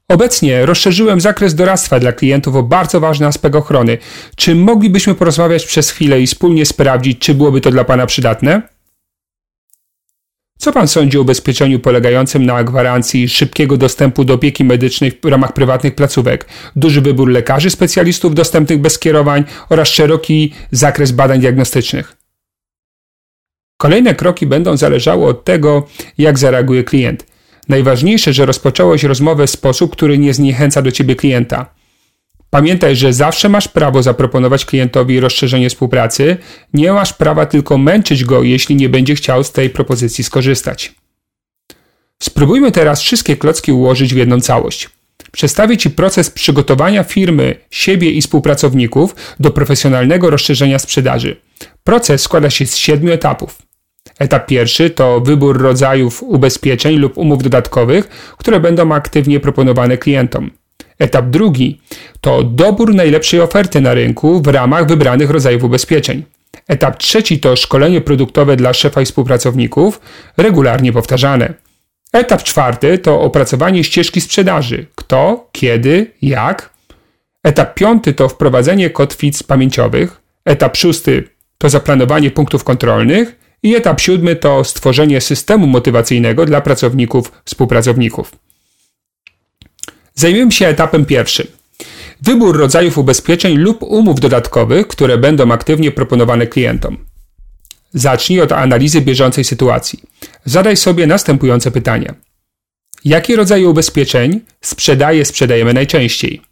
Obecnie 0.08 0.66
rozszerzyłem 0.66 1.20
zakres 1.20 1.54
doradztwa 1.54 2.00
dla 2.00 2.12
klientów 2.12 2.56
o 2.56 2.62
bardzo 2.62 3.00
ważny 3.00 3.26
aspekt 3.26 3.56
ochrony. 3.56 3.98
Czy 4.36 4.54
moglibyśmy 4.54 5.14
porozmawiać 5.14 5.66
przez 5.66 5.90
chwilę 5.90 6.20
i 6.20 6.26
wspólnie 6.26 6.66
sprawdzić, 6.66 7.18
czy 7.18 7.34
byłoby 7.34 7.60
to 7.60 7.70
dla 7.70 7.84
Pana 7.84 8.06
przydatne? 8.06 8.62
Co 10.58 10.72
Pan 10.72 10.88
sądzi 10.88 11.18
o 11.18 11.20
ubezpieczeniu 11.20 11.78
polegającym 11.78 12.46
na 12.46 12.64
gwarancji 12.64 13.28
szybkiego 13.28 13.76
dostępu 13.76 14.24
do 14.24 14.34
opieki 14.34 14.64
medycznej 14.64 15.12
w 15.22 15.24
ramach 15.24 15.52
prywatnych 15.52 15.94
placówek, 15.94 16.46
duży 16.76 17.00
wybór 17.00 17.28
lekarzy 17.28 17.70
specjalistów 17.70 18.34
dostępnych 18.34 18.80
bez 18.80 18.92
skierowań 18.92 19.44
oraz 19.68 19.88
szeroki 19.88 20.52
zakres 20.70 21.12
badań 21.12 21.40
diagnostycznych? 21.40 22.16
Kolejne 23.80 24.14
kroki 24.14 24.46
będą 24.46 24.76
zależały 24.76 25.26
od 25.26 25.44
tego, 25.44 25.86
jak 26.18 26.38
zareaguje 26.38 26.84
klient. 26.84 27.26
Najważniejsze, 27.68 28.32
że 28.32 28.46
rozpocząłeś 28.46 29.04
rozmowę 29.04 29.46
w 29.46 29.50
sposób, 29.50 29.92
który 29.92 30.18
nie 30.18 30.34
zniechęca 30.34 30.82
do 30.82 30.92
ciebie 30.92 31.16
klienta. 31.16 31.74
Pamiętaj, 32.50 32.96
że 32.96 33.12
zawsze 33.12 33.48
masz 33.48 33.68
prawo 33.68 34.02
zaproponować 34.02 34.64
klientowi 34.64 35.20
rozszerzenie 35.20 35.70
współpracy, 35.70 36.36
nie 36.74 36.92
masz 36.92 37.12
prawa 37.12 37.46
tylko 37.46 37.78
męczyć 37.78 38.24
go, 38.24 38.42
jeśli 38.42 38.76
nie 38.76 38.88
będzie 38.88 39.14
chciał 39.14 39.44
z 39.44 39.52
tej 39.52 39.70
propozycji 39.70 40.24
skorzystać. 40.24 40.94
Spróbujmy 42.22 42.72
teraz 42.72 43.00
wszystkie 43.00 43.36
klocki 43.36 43.72
ułożyć 43.72 44.14
w 44.14 44.16
jedną 44.16 44.40
całość. 44.40 44.88
Przedstawię 45.32 45.76
Ci 45.76 45.90
proces 45.90 46.30
przygotowania 46.30 47.04
firmy, 47.04 47.54
siebie 47.70 48.10
i 48.10 48.20
współpracowników 48.20 49.14
do 49.40 49.50
profesjonalnego 49.50 50.30
rozszerzenia 50.30 50.78
sprzedaży. 50.78 51.36
Proces 51.84 52.22
składa 52.22 52.50
się 52.50 52.66
z 52.66 52.76
siedmiu 52.76 53.12
etapów. 53.12 53.69
Etap 54.20 54.46
pierwszy 54.46 54.90
to 54.90 55.20
wybór 55.20 55.62
rodzajów 55.62 56.22
ubezpieczeń 56.22 56.96
lub 56.96 57.18
umów 57.18 57.42
dodatkowych, 57.42 58.08
które 58.38 58.60
będą 58.60 58.92
aktywnie 58.92 59.40
proponowane 59.40 59.98
klientom. 59.98 60.50
Etap 60.98 61.30
drugi 61.30 61.80
to 62.20 62.42
dobór 62.42 62.94
najlepszej 62.94 63.40
oferty 63.40 63.80
na 63.80 63.94
rynku 63.94 64.42
w 64.42 64.46
ramach 64.46 64.86
wybranych 64.86 65.30
rodzajów 65.30 65.64
ubezpieczeń. 65.64 66.24
Etap 66.68 66.98
trzeci 66.98 67.40
to 67.40 67.56
szkolenie 67.56 68.00
produktowe 68.00 68.56
dla 68.56 68.72
szefa 68.72 69.00
i 69.00 69.04
współpracowników, 69.04 70.00
regularnie 70.36 70.92
powtarzane. 70.92 71.54
Etap 72.12 72.42
czwarty 72.42 72.98
to 72.98 73.20
opracowanie 73.20 73.84
ścieżki 73.84 74.20
sprzedaży. 74.20 74.86
Kto, 74.94 75.48
kiedy, 75.52 76.10
jak. 76.22 76.70
Etap 77.42 77.74
piąty 77.74 78.12
to 78.12 78.28
wprowadzenie 78.28 78.90
kotwic 78.90 79.42
pamięciowych. 79.42 80.20
Etap 80.44 80.76
szósty 80.76 81.28
to 81.58 81.68
zaplanowanie 81.68 82.30
punktów 82.30 82.64
kontrolnych. 82.64 83.40
I 83.62 83.74
etap 83.74 84.00
siódmy 84.00 84.36
to 84.36 84.64
stworzenie 84.64 85.20
systemu 85.20 85.66
motywacyjnego 85.66 86.46
dla 86.46 86.60
pracowników, 86.60 87.32
współpracowników. 87.44 88.32
Zajmiemy 90.14 90.52
się 90.52 90.66
etapem 90.66 91.04
pierwszym. 91.04 91.46
Wybór 92.22 92.58
rodzajów 92.58 92.98
ubezpieczeń 92.98 93.56
lub 93.56 93.82
umów 93.82 94.20
dodatkowych, 94.20 94.88
które 94.88 95.18
będą 95.18 95.52
aktywnie 95.52 95.90
proponowane 95.90 96.46
klientom. 96.46 96.98
Zacznij 97.94 98.40
od 98.40 98.52
analizy 98.52 99.00
bieżącej 99.00 99.44
sytuacji. 99.44 100.00
Zadaj 100.44 100.76
sobie 100.76 101.06
następujące 101.06 101.70
pytania. 101.70 102.14
Jakie 103.04 103.36
rodzaje 103.36 103.68
ubezpieczeń 103.68 104.40
sprzedaje, 104.60 105.24
sprzedajemy 105.24 105.74
najczęściej? 105.74 106.42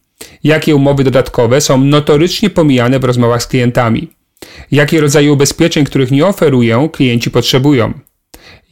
Jakie 0.44 0.76
umowy 0.76 1.04
dodatkowe 1.04 1.60
są 1.60 1.78
notorycznie 1.84 2.50
pomijane 2.50 2.98
w 2.98 3.04
rozmowach 3.04 3.42
z 3.42 3.46
klientami? 3.46 4.17
Jakie 4.70 5.00
rodzaje 5.00 5.32
ubezpieczeń, 5.32 5.84
których 5.84 6.10
nie 6.10 6.26
oferuję, 6.26 6.88
klienci 6.92 7.30
potrzebują? 7.30 7.92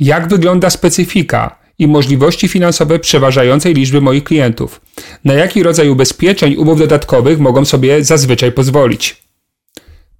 Jak 0.00 0.28
wygląda 0.28 0.70
specyfika 0.70 1.58
i 1.78 1.86
możliwości 1.86 2.48
finansowe 2.48 2.98
przeważającej 2.98 3.74
liczby 3.74 4.00
moich 4.00 4.24
klientów? 4.24 4.80
Na 5.24 5.34
jaki 5.34 5.62
rodzaj 5.62 5.88
ubezpieczeń, 5.88 6.56
umów 6.56 6.78
dodatkowych 6.78 7.38
mogą 7.38 7.64
sobie 7.64 8.04
zazwyczaj 8.04 8.52
pozwolić? 8.52 9.26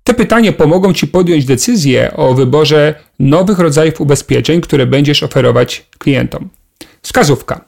Te 0.04 0.14
pytania 0.14 0.52
pomogą 0.52 0.92
Ci 0.92 1.06
podjąć 1.06 1.44
decyzję 1.44 2.12
o 2.16 2.34
wyborze 2.34 2.94
nowych 3.18 3.58
rodzajów 3.58 4.00
ubezpieczeń, 4.00 4.60
które 4.60 4.86
będziesz 4.86 5.22
oferować 5.22 5.86
klientom. 5.98 6.48
Wskazówka. 7.02 7.64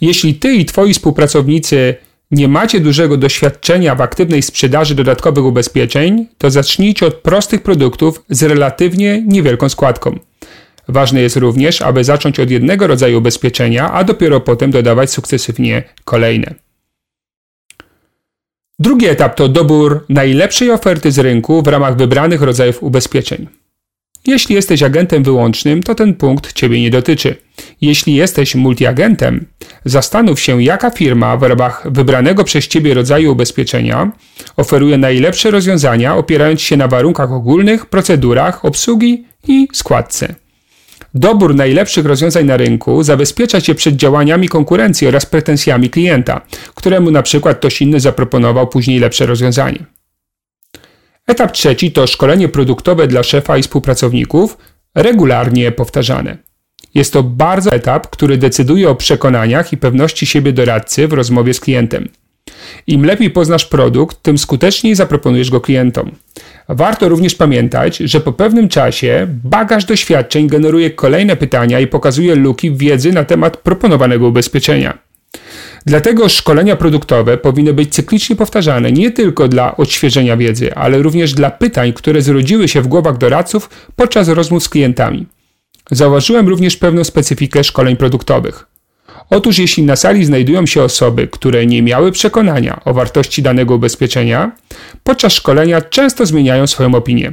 Jeśli 0.00 0.34
Ty 0.34 0.54
i 0.54 0.64
Twoi 0.64 0.94
współpracownicy 0.94 1.94
nie 2.32 2.48
macie 2.48 2.80
dużego 2.80 3.16
doświadczenia 3.16 3.94
w 3.94 4.00
aktywnej 4.00 4.42
sprzedaży 4.42 4.94
dodatkowych 4.94 5.44
ubezpieczeń, 5.44 6.26
to 6.38 6.50
zacznijcie 6.50 7.06
od 7.06 7.14
prostych 7.14 7.62
produktów 7.62 8.24
z 8.28 8.42
relatywnie 8.42 9.22
niewielką 9.26 9.68
składką. 9.68 10.18
Ważne 10.88 11.20
jest 11.20 11.36
również, 11.36 11.82
aby 11.82 12.04
zacząć 12.04 12.40
od 12.40 12.50
jednego 12.50 12.86
rodzaju 12.86 13.18
ubezpieczenia, 13.18 13.92
a 13.92 14.04
dopiero 14.04 14.40
potem 14.40 14.70
dodawać 14.70 15.10
sukcesywnie 15.10 15.82
kolejne. 16.04 16.54
Drugi 18.78 19.06
etap 19.06 19.34
to 19.34 19.48
dobór 19.48 20.04
najlepszej 20.08 20.70
oferty 20.70 21.12
z 21.12 21.18
rynku 21.18 21.62
w 21.62 21.66
ramach 21.66 21.96
wybranych 21.96 22.42
rodzajów 22.42 22.82
ubezpieczeń. 22.82 23.61
Jeśli 24.26 24.54
jesteś 24.54 24.82
agentem 24.82 25.22
wyłącznym, 25.22 25.82
to 25.82 25.94
ten 25.94 26.14
punkt 26.14 26.52
Ciebie 26.52 26.80
nie 26.80 26.90
dotyczy. 26.90 27.36
Jeśli 27.80 28.14
jesteś 28.14 28.54
multiagentem, 28.54 29.46
zastanów 29.84 30.40
się, 30.40 30.62
jaka 30.62 30.90
firma 30.90 31.36
w 31.36 31.42
ramach 31.42 31.92
wybranego 31.92 32.44
przez 32.44 32.68
Ciebie 32.68 32.94
rodzaju 32.94 33.32
ubezpieczenia 33.32 34.12
oferuje 34.56 34.98
najlepsze 34.98 35.50
rozwiązania, 35.50 36.16
opierając 36.16 36.60
się 36.60 36.76
na 36.76 36.88
warunkach 36.88 37.32
ogólnych, 37.32 37.86
procedurach, 37.86 38.64
obsługi 38.64 39.24
i 39.48 39.68
składce. 39.72 40.34
Dobór 41.14 41.54
najlepszych 41.54 42.06
rozwiązań 42.06 42.44
na 42.44 42.56
rynku 42.56 43.02
zabezpiecza 43.02 43.60
Cię 43.60 43.74
przed 43.74 43.96
działaniami 43.96 44.48
konkurencji 44.48 45.06
oraz 45.06 45.26
pretensjami 45.26 45.90
klienta, 45.90 46.40
któremu 46.74 47.10
na 47.10 47.22
przykład 47.22 47.58
ktoś 47.58 47.82
inny 47.82 48.00
zaproponował 48.00 48.66
później 48.66 48.98
lepsze 48.98 49.26
rozwiązanie. 49.26 49.78
Etap 51.26 51.52
trzeci 51.52 51.92
to 51.92 52.06
szkolenie 52.06 52.48
produktowe 52.48 53.06
dla 53.06 53.22
szefa 53.22 53.58
i 53.58 53.62
współpracowników, 53.62 54.58
regularnie 54.94 55.72
powtarzane. 55.72 56.38
Jest 56.94 57.12
to 57.12 57.22
bardzo 57.22 57.72
etap, 57.72 58.10
który 58.10 58.38
decyduje 58.38 58.90
o 58.90 58.94
przekonaniach 58.94 59.72
i 59.72 59.76
pewności 59.76 60.26
siebie 60.26 60.52
doradcy 60.52 61.08
w 61.08 61.12
rozmowie 61.12 61.54
z 61.54 61.60
klientem. 61.60 62.08
Im 62.86 63.04
lepiej 63.04 63.30
poznasz 63.30 63.66
produkt, 63.66 64.22
tym 64.22 64.38
skuteczniej 64.38 64.94
zaproponujesz 64.94 65.50
go 65.50 65.60
klientom. 65.60 66.10
Warto 66.68 67.08
również 67.08 67.34
pamiętać, 67.34 67.96
że 67.96 68.20
po 68.20 68.32
pewnym 68.32 68.68
czasie 68.68 69.26
bagaż 69.44 69.84
doświadczeń 69.84 70.48
generuje 70.48 70.90
kolejne 70.90 71.36
pytania 71.36 71.80
i 71.80 71.86
pokazuje 71.86 72.34
luki 72.34 72.72
wiedzy 72.72 73.12
na 73.12 73.24
temat 73.24 73.56
proponowanego 73.56 74.26
ubezpieczenia. 74.26 74.98
Dlatego 75.86 76.28
szkolenia 76.28 76.76
produktowe 76.76 77.38
powinny 77.38 77.74
być 77.74 77.94
cyklicznie 77.94 78.36
powtarzane 78.36 78.92
nie 78.92 79.10
tylko 79.10 79.48
dla 79.48 79.76
odświeżenia 79.76 80.36
wiedzy, 80.36 80.74
ale 80.74 81.02
również 81.02 81.34
dla 81.34 81.50
pytań, 81.50 81.92
które 81.92 82.22
zrodziły 82.22 82.68
się 82.68 82.82
w 82.82 82.88
głowach 82.88 83.18
doradców 83.18 83.70
podczas 83.96 84.28
rozmów 84.28 84.64
z 84.64 84.68
klientami. 84.68 85.26
Zauważyłem 85.90 86.48
również 86.48 86.76
pewną 86.76 87.04
specyfikę 87.04 87.64
szkoleń 87.64 87.96
produktowych. 87.96 88.66
Otóż 89.30 89.58
jeśli 89.58 89.82
na 89.82 89.96
sali 89.96 90.24
znajdują 90.24 90.66
się 90.66 90.82
osoby, 90.82 91.28
które 91.28 91.66
nie 91.66 91.82
miały 91.82 92.12
przekonania 92.12 92.80
o 92.84 92.94
wartości 92.94 93.42
danego 93.42 93.74
ubezpieczenia, 93.74 94.52
podczas 95.04 95.32
szkolenia 95.32 95.80
często 95.80 96.26
zmieniają 96.26 96.66
swoją 96.66 96.94
opinię. 96.94 97.32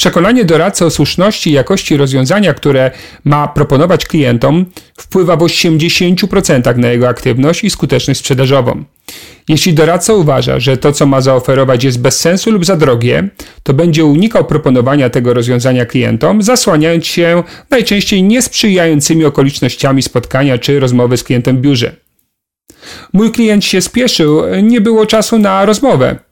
Przekonanie 0.00 0.44
doradcy 0.44 0.84
o 0.84 0.90
słuszności 0.90 1.50
i 1.50 1.52
jakości 1.52 1.96
rozwiązania, 1.96 2.54
które 2.54 2.90
ma 3.24 3.48
proponować 3.48 4.06
klientom, 4.06 4.66
wpływa 4.98 5.36
w 5.36 5.40
80% 5.40 6.76
na 6.76 6.88
jego 6.88 7.08
aktywność 7.08 7.64
i 7.64 7.70
skuteczność 7.70 8.20
sprzedażową. 8.20 8.84
Jeśli 9.48 9.74
doradca 9.74 10.14
uważa, 10.14 10.60
że 10.60 10.76
to, 10.76 10.92
co 10.92 11.06
ma 11.06 11.20
zaoferować, 11.20 11.84
jest 11.84 12.00
bez 12.00 12.20
sensu 12.20 12.50
lub 12.50 12.64
za 12.64 12.76
drogie, 12.76 13.28
to 13.62 13.74
będzie 13.74 14.04
unikał 14.04 14.44
proponowania 14.44 15.10
tego 15.10 15.34
rozwiązania 15.34 15.86
klientom, 15.86 16.42
zasłaniając 16.42 17.06
się 17.06 17.42
najczęściej 17.70 18.22
niesprzyjającymi 18.22 19.24
okolicznościami 19.24 20.02
spotkania 20.02 20.58
czy 20.58 20.80
rozmowy 20.80 21.16
z 21.16 21.24
klientem 21.24 21.56
w 21.56 21.60
biurze. 21.60 21.96
Mój 23.12 23.32
klient 23.32 23.64
się 23.64 23.80
spieszył, 23.80 24.42
nie 24.62 24.80
było 24.80 25.06
czasu 25.06 25.38
na 25.38 25.64
rozmowę. 25.64 26.29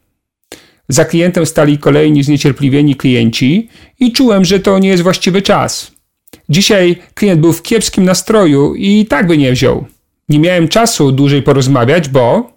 Za 0.88 1.04
klientem 1.04 1.46
stali 1.46 1.78
kolejni 1.78 2.22
zniecierpliwieni 2.22 2.96
klienci 2.96 3.68
i 4.00 4.12
czułem, 4.12 4.44
że 4.44 4.60
to 4.60 4.78
nie 4.78 4.88
jest 4.88 5.02
właściwy 5.02 5.42
czas. 5.42 5.92
Dzisiaj 6.48 6.96
klient 7.14 7.40
był 7.40 7.52
w 7.52 7.62
kiepskim 7.62 8.04
nastroju 8.04 8.74
i 8.74 9.06
tak 9.06 9.26
by 9.26 9.38
nie 9.38 9.52
wziął. 9.52 9.86
Nie 10.28 10.38
miałem 10.38 10.68
czasu 10.68 11.12
dłużej 11.12 11.42
porozmawiać, 11.42 12.08
bo. 12.08 12.52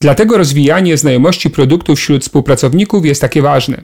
Dlatego 0.00 0.38
rozwijanie 0.38 0.96
znajomości 0.96 1.50
produktów 1.50 1.98
wśród 1.98 2.22
współpracowników 2.22 3.06
jest 3.06 3.20
takie 3.20 3.42
ważne. 3.42 3.82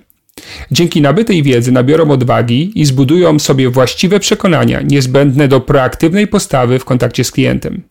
Dzięki 0.71 1.01
nabytej 1.03 1.43
wiedzy 1.43 1.73
nabiorą 1.73 2.11
odwagi 2.11 2.81
i 2.81 2.85
zbudują 2.85 3.39
sobie 3.39 3.71
właściwe 3.71 4.21
przekonania 4.21 4.83
niezbędne 4.83 5.49
do 5.49 5.61
proaktywnej 5.61 6.27
postawy 6.27 6.79
w 6.79 6.85
kontakcie 6.85 7.25
z 7.25 7.31
klientem. 7.31 7.83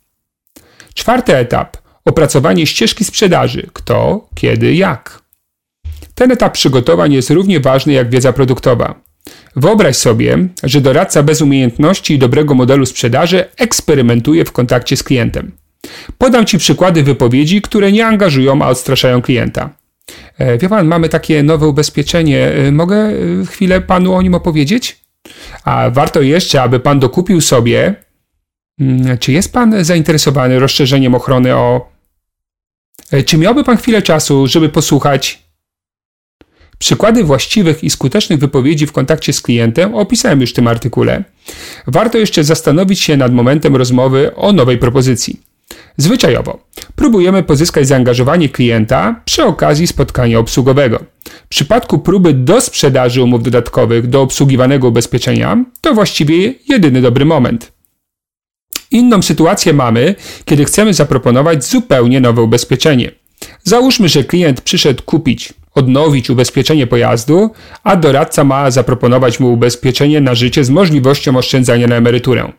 Czwarty 0.93 1.35
etap 1.35 1.77
opracowanie 2.05 2.67
ścieżki 2.67 3.03
sprzedaży 3.03 3.69
kto, 3.73 4.27
kiedy, 4.35 4.75
jak. 4.75 5.26
Ten 6.17 6.31
etap 6.31 6.53
przygotowań 6.53 7.13
jest 7.13 7.29
równie 7.29 7.59
ważny 7.59 7.93
jak 7.93 8.09
wiedza 8.09 8.33
produktowa. 8.33 9.01
Wyobraź 9.55 9.95
sobie, 9.95 10.47
że 10.63 10.81
doradca 10.81 11.23
bez 11.23 11.41
umiejętności 11.41 12.13
i 12.13 12.19
dobrego 12.19 12.53
modelu 12.53 12.85
sprzedaży 12.85 13.45
eksperymentuje 13.57 14.45
w 14.45 14.51
kontakcie 14.51 14.97
z 14.97 15.03
klientem. 15.03 15.51
Podam 16.17 16.45
Ci 16.45 16.57
przykłady 16.57 17.03
wypowiedzi, 17.03 17.61
które 17.61 17.91
nie 17.91 18.05
angażują, 18.05 18.61
a 18.61 18.69
odstraszają 18.69 19.21
klienta. 19.21 19.69
E, 20.37 20.57
wie 20.57 20.69
Pan, 20.69 20.87
mamy 20.87 21.09
takie 21.09 21.43
nowe 21.43 21.67
ubezpieczenie. 21.67 22.51
E, 22.51 22.71
mogę 22.71 22.95
e, 22.95 23.13
chwilę 23.45 23.81
Panu 23.81 24.13
o 24.13 24.21
nim 24.21 24.35
opowiedzieć? 24.35 25.01
A 25.63 25.89
warto 25.89 26.21
jeszcze, 26.21 26.61
aby 26.61 26.79
Pan 26.79 26.99
dokupił 26.99 27.41
sobie. 27.41 27.95
Mm, 28.79 29.17
czy 29.17 29.31
jest 29.31 29.53
Pan 29.53 29.83
zainteresowany 29.85 30.59
rozszerzeniem 30.59 31.15
ochrony 31.15 31.55
o. 31.55 31.89
Czy 33.25 33.37
miałby 33.37 33.63
Pan 33.63 33.77
chwilę 33.77 34.01
czasu, 34.01 34.47
żeby 34.47 34.69
posłuchać 34.69 35.46
Przykłady 36.79 37.23
właściwych 37.23 37.83
i 37.83 37.89
skutecznych 37.89 38.39
wypowiedzi 38.39 38.87
w 38.87 38.91
kontakcie 38.91 39.33
z 39.33 39.41
klientem 39.41 39.95
opisałem 39.95 40.41
już 40.41 40.49
w 40.49 40.53
tym 40.53 40.67
artykule. 40.67 41.23
Warto 41.87 42.17
jeszcze 42.17 42.43
zastanowić 42.43 42.99
się 42.99 43.17
nad 43.17 43.33
momentem 43.33 43.75
rozmowy 43.75 44.35
o 44.35 44.53
nowej 44.53 44.77
propozycji. 44.77 45.39
Zwyczajowo 45.97 46.59
próbujemy 46.95 47.43
pozyskać 47.43 47.87
zaangażowanie 47.87 48.49
klienta 48.49 49.21
przy 49.25 49.43
okazji 49.43 49.87
spotkania 49.87 50.39
obsługowego. 50.39 51.03
W 51.25 51.47
przypadku 51.47 51.99
próby 51.99 52.33
do 52.33 52.61
sprzedaży 52.61 53.23
umów 53.23 53.43
dodatkowych 53.43 54.07
do 54.07 54.21
obsługiwanego 54.21 54.87
ubezpieczenia 54.87 55.65
to 55.81 55.93
właściwie 55.93 56.53
jedyny 56.69 57.01
dobry 57.01 57.25
moment. 57.25 57.71
Inną 58.91 59.21
sytuację 59.21 59.73
mamy, 59.73 60.15
kiedy 60.45 60.65
chcemy 60.65 60.93
zaproponować 60.93 61.65
zupełnie 61.65 62.21
nowe 62.21 62.41
ubezpieczenie. 62.41 63.11
Załóżmy, 63.63 64.09
że 64.09 64.23
klient 64.23 64.61
przyszedł 64.61 65.03
kupić 65.03 65.53
odnowić 65.77 66.29
ubezpieczenie 66.29 66.87
pojazdu, 66.87 67.51
a 67.83 67.95
doradca 67.95 68.43
ma 68.43 68.71
zaproponować 68.71 69.39
mu 69.39 69.53
ubezpieczenie 69.53 70.21
na 70.21 70.35
życie 70.35 70.63
z 70.63 70.69
możliwością 70.69 71.37
oszczędzania 71.37 71.87
na 71.87 71.95
emeryturę. 71.95 72.51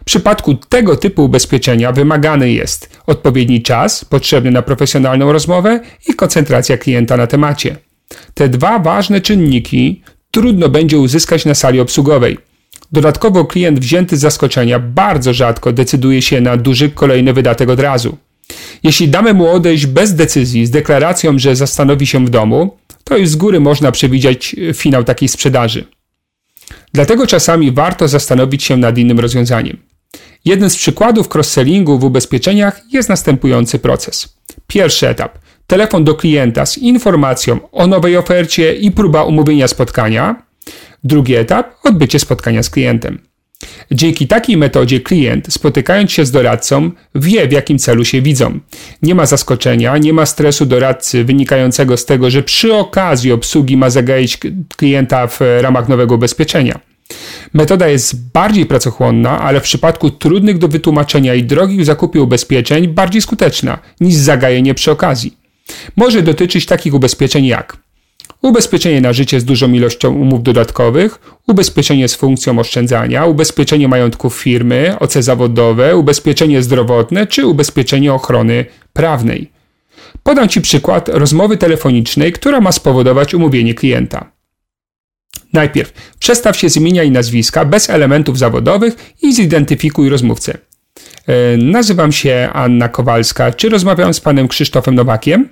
W 0.00 0.04
przypadku 0.04 0.54
tego 0.54 0.96
typu 0.96 1.24
ubezpieczenia 1.24 1.92
wymagany 1.92 2.52
jest 2.52 3.00
odpowiedni 3.06 3.62
czas 3.62 4.04
potrzebny 4.04 4.50
na 4.50 4.62
profesjonalną 4.62 5.32
rozmowę 5.32 5.80
i 6.08 6.14
koncentracja 6.14 6.78
klienta 6.78 7.16
na 7.16 7.26
temacie. 7.26 7.76
Te 8.34 8.48
dwa 8.48 8.78
ważne 8.78 9.20
czynniki 9.20 10.02
trudno 10.30 10.68
będzie 10.68 10.98
uzyskać 10.98 11.44
na 11.44 11.54
sali 11.54 11.80
obsługowej. 11.80 12.38
Dodatkowo 12.92 13.44
klient 13.44 13.80
wzięty 13.80 14.16
z 14.16 14.20
zaskoczenia 14.20 14.78
bardzo 14.78 15.34
rzadko 15.34 15.72
decyduje 15.72 16.22
się 16.22 16.40
na 16.40 16.56
duży 16.56 16.90
kolejny 16.90 17.32
wydatek 17.32 17.68
od 17.68 17.80
razu. 17.80 18.16
Jeśli 18.84 19.08
damy 19.08 19.34
mu 19.34 19.48
odejść 19.48 19.86
bez 19.86 20.14
decyzji, 20.14 20.66
z 20.66 20.70
deklaracją, 20.70 21.38
że 21.38 21.56
zastanowi 21.56 22.06
się 22.06 22.26
w 22.26 22.30
domu, 22.30 22.76
to 23.04 23.16
już 23.16 23.28
z 23.28 23.36
góry 23.36 23.60
można 23.60 23.92
przewidzieć 23.92 24.56
e, 24.70 24.74
finał 24.74 25.04
takiej 25.04 25.28
sprzedaży. 25.28 25.84
Dlatego 26.92 27.26
czasami 27.26 27.72
warto 27.72 28.08
zastanowić 28.08 28.64
się 28.64 28.76
nad 28.76 28.98
innym 28.98 29.20
rozwiązaniem. 29.20 29.76
Jeden 30.44 30.70
z 30.70 30.76
przykładów 30.76 31.28
cross-sellingu 31.34 31.98
w 31.98 32.04
ubezpieczeniach 32.04 32.80
jest 32.92 33.08
następujący 33.08 33.78
proces. 33.78 34.36
Pierwszy 34.66 35.08
etap. 35.08 35.38
Telefon 35.66 36.04
do 36.04 36.14
klienta 36.14 36.66
z 36.66 36.78
informacją 36.78 37.58
o 37.72 37.86
nowej 37.86 38.16
ofercie 38.16 38.74
i 38.74 38.90
próba 38.90 39.24
umówienia 39.24 39.68
spotkania. 39.68 40.42
Drugi 41.04 41.34
etap. 41.34 41.74
Odbycie 41.84 42.18
spotkania 42.18 42.62
z 42.62 42.70
klientem. 42.70 43.18
Dzięki 43.90 44.26
takiej 44.26 44.56
metodzie 44.56 45.00
klient, 45.00 45.46
spotykając 45.50 46.12
się 46.12 46.24
z 46.24 46.30
doradcą, 46.30 46.90
wie 47.14 47.48
w 47.48 47.52
jakim 47.52 47.78
celu 47.78 48.04
się 48.04 48.22
widzą. 48.22 48.58
Nie 49.02 49.14
ma 49.14 49.26
zaskoczenia, 49.26 49.98
nie 49.98 50.12
ma 50.12 50.26
stresu 50.26 50.66
doradcy 50.66 51.24
wynikającego 51.24 51.96
z 51.96 52.04
tego, 52.04 52.30
że 52.30 52.42
przy 52.42 52.74
okazji 52.74 53.32
obsługi 53.32 53.76
ma 53.76 53.90
zagaić 53.90 54.38
klienta 54.76 55.26
w 55.26 55.40
ramach 55.60 55.88
nowego 55.88 56.14
ubezpieczenia. 56.14 56.80
Metoda 57.54 57.88
jest 57.88 58.30
bardziej 58.32 58.66
pracochłonna, 58.66 59.40
ale 59.40 59.60
w 59.60 59.62
przypadku 59.62 60.10
trudnych 60.10 60.58
do 60.58 60.68
wytłumaczenia 60.68 61.34
i 61.34 61.42
drogich 61.42 61.86
w 61.86 62.20
ubezpieczeń 62.20 62.88
bardziej 62.88 63.22
skuteczna 63.22 63.78
niż 64.00 64.14
zagajenie 64.14 64.74
przy 64.74 64.90
okazji. 64.90 65.36
Może 65.96 66.22
dotyczyć 66.22 66.66
takich 66.66 66.94
ubezpieczeń 66.94 67.46
jak 67.46 67.83
ubezpieczenie 68.48 69.00
na 69.00 69.12
życie 69.12 69.40
z 69.40 69.44
dużą 69.44 69.72
ilością 69.72 70.14
umów 70.14 70.42
dodatkowych, 70.42 71.18
ubezpieczenie 71.46 72.08
z 72.08 72.14
funkcją 72.14 72.58
oszczędzania, 72.58 73.26
ubezpieczenie 73.26 73.88
majątku 73.88 74.30
firmy, 74.30 74.96
OC 75.00 75.12
zawodowe, 75.12 75.96
ubezpieczenie 75.96 76.62
zdrowotne 76.62 77.26
czy 77.26 77.46
ubezpieczenie 77.46 78.12
ochrony 78.12 78.64
prawnej. 78.92 79.50
Podam 80.22 80.48
Ci 80.48 80.60
przykład 80.60 81.08
rozmowy 81.08 81.56
telefonicznej, 81.56 82.32
która 82.32 82.60
ma 82.60 82.72
spowodować 82.72 83.34
umówienie 83.34 83.74
klienta. 83.74 84.30
Najpierw 85.52 85.92
przestaw 86.18 86.56
się 86.56 86.70
z 86.70 86.76
imienia 86.76 87.02
i 87.02 87.10
nazwiska 87.10 87.64
bez 87.64 87.90
elementów 87.90 88.38
zawodowych 88.38 89.14
i 89.22 89.34
zidentyfikuj 89.34 90.08
rozmówcę. 90.08 90.58
E, 91.26 91.56
nazywam 91.56 92.12
się 92.12 92.50
Anna 92.52 92.88
Kowalska. 92.88 93.52
Czy 93.52 93.68
rozmawiam 93.68 94.14
z 94.14 94.20
panem 94.20 94.48
Krzysztofem 94.48 94.94
Nowakiem? 94.94 95.48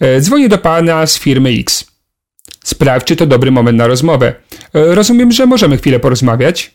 E, 0.00 0.20
dzwonię 0.20 0.48
do 0.48 0.58
pana 0.58 1.06
z 1.06 1.18
firmy 1.18 1.50
X. 1.50 1.95
Sprawdź, 2.66 3.06
czy 3.06 3.16
to 3.16 3.26
dobry 3.26 3.50
moment 3.50 3.78
na 3.78 3.86
rozmowę. 3.86 4.34
E, 4.74 4.94
rozumiem, 4.94 5.32
że 5.32 5.46
możemy 5.46 5.76
chwilę 5.76 6.00
porozmawiać. 6.00 6.74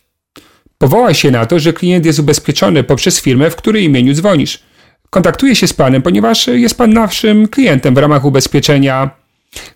Powołaj 0.77 1.15
się 1.15 1.31
na 1.31 1.45
to, 1.45 1.59
że 1.59 1.73
klient 1.73 2.05
jest 2.05 2.19
ubezpieczony 2.19 2.83
poprzez 2.83 3.21
firmę, 3.21 3.49
w 3.49 3.55
której 3.55 3.83
imieniu 3.83 4.13
dzwonisz. 4.13 4.59
Kontaktuję 5.09 5.55
się 5.55 5.67
z 5.67 5.73
panem, 5.73 6.01
ponieważ 6.01 6.47
jest 6.47 6.77
pan 6.77 6.93
naszym 6.93 7.47
klientem 7.47 7.95
w 7.95 7.97
ramach 7.97 8.25
ubezpieczenia. 8.25 9.09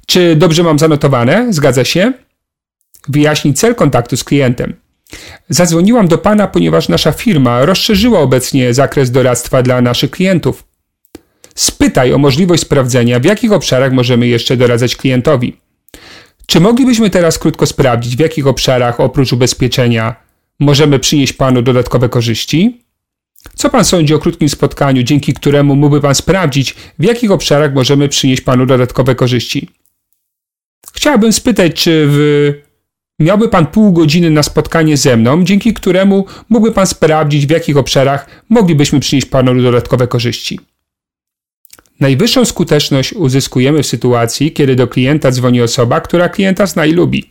Czy 0.05 0.35
dobrze 0.35 0.63
mam 0.63 0.79
zanotowane? 0.79 1.47
Zgadza 1.49 1.83
się? 1.85 2.13
Wyjaśnij 3.07 3.53
cel 3.53 3.75
kontaktu 3.75 4.17
z 4.17 4.23
klientem. 4.23 4.73
Zadzwoniłam 5.49 6.07
do 6.07 6.17
pana, 6.17 6.47
ponieważ 6.47 6.89
nasza 6.89 7.11
firma 7.11 7.65
rozszerzyła 7.65 8.19
obecnie 8.19 8.73
zakres 8.73 9.11
doradztwa 9.11 9.61
dla 9.63 9.81
naszych 9.81 10.11
klientów. 10.11 10.63
Spytaj 11.55 12.13
o 12.13 12.17
możliwość 12.17 12.61
sprawdzenia, 12.61 13.19
w 13.19 13.25
jakich 13.25 13.51
obszarach 13.51 13.93
możemy 13.93 14.27
jeszcze 14.27 14.57
doradzać 14.57 14.95
klientowi. 14.95 15.64
Czy 16.47 16.59
moglibyśmy 16.59 17.09
teraz 17.09 17.39
krótko 17.39 17.65
sprawdzić, 17.65 18.15
w 18.15 18.19
jakich 18.19 18.47
obszarach 18.47 18.99
oprócz 18.99 19.33
ubezpieczenia 19.33 20.15
możemy 20.59 20.99
przynieść 20.99 21.33
panu 21.33 21.61
dodatkowe 21.61 22.09
korzyści? 22.09 22.81
Co 23.55 23.69
pan 23.69 23.85
sądzi 23.85 24.13
o 24.13 24.19
krótkim 24.19 24.49
spotkaniu, 24.49 25.03
dzięki 25.03 25.33
któremu 25.33 25.75
mógłby 25.75 26.01
pan 26.01 26.15
sprawdzić, 26.15 26.75
w 26.99 27.03
jakich 27.03 27.31
obszarach 27.31 27.73
możemy 27.73 28.09
przynieść 28.09 28.41
panu 28.41 28.65
dodatkowe 28.65 29.15
korzyści? 29.15 29.69
Chciałbym 30.93 31.33
spytać, 31.33 31.73
czy 31.73 32.05
w 32.09 32.53
Miałby 33.19 33.49
Pan 33.49 33.65
pół 33.65 33.93
godziny 33.93 34.29
na 34.29 34.43
spotkanie 34.43 34.97
ze 34.97 35.17
mną, 35.17 35.43
dzięki 35.43 35.73
któremu 35.73 36.25
mógłby 36.49 36.71
Pan 36.71 36.87
sprawdzić, 36.87 37.47
w 37.47 37.49
jakich 37.49 37.77
obszarach 37.77 38.43
moglibyśmy 38.49 38.99
przynieść 38.99 39.27
Panu 39.27 39.61
dodatkowe 39.61 40.07
korzyści. 40.07 40.59
Najwyższą 41.99 42.45
skuteczność 42.45 43.13
uzyskujemy 43.13 43.83
w 43.83 43.87
sytuacji, 43.87 44.51
kiedy 44.51 44.75
do 44.75 44.87
klienta 44.87 45.31
dzwoni 45.31 45.61
osoba, 45.61 46.01
która 46.01 46.29
klienta 46.29 46.65
zna 46.65 46.85
i 46.85 46.91
lubi. 46.91 47.29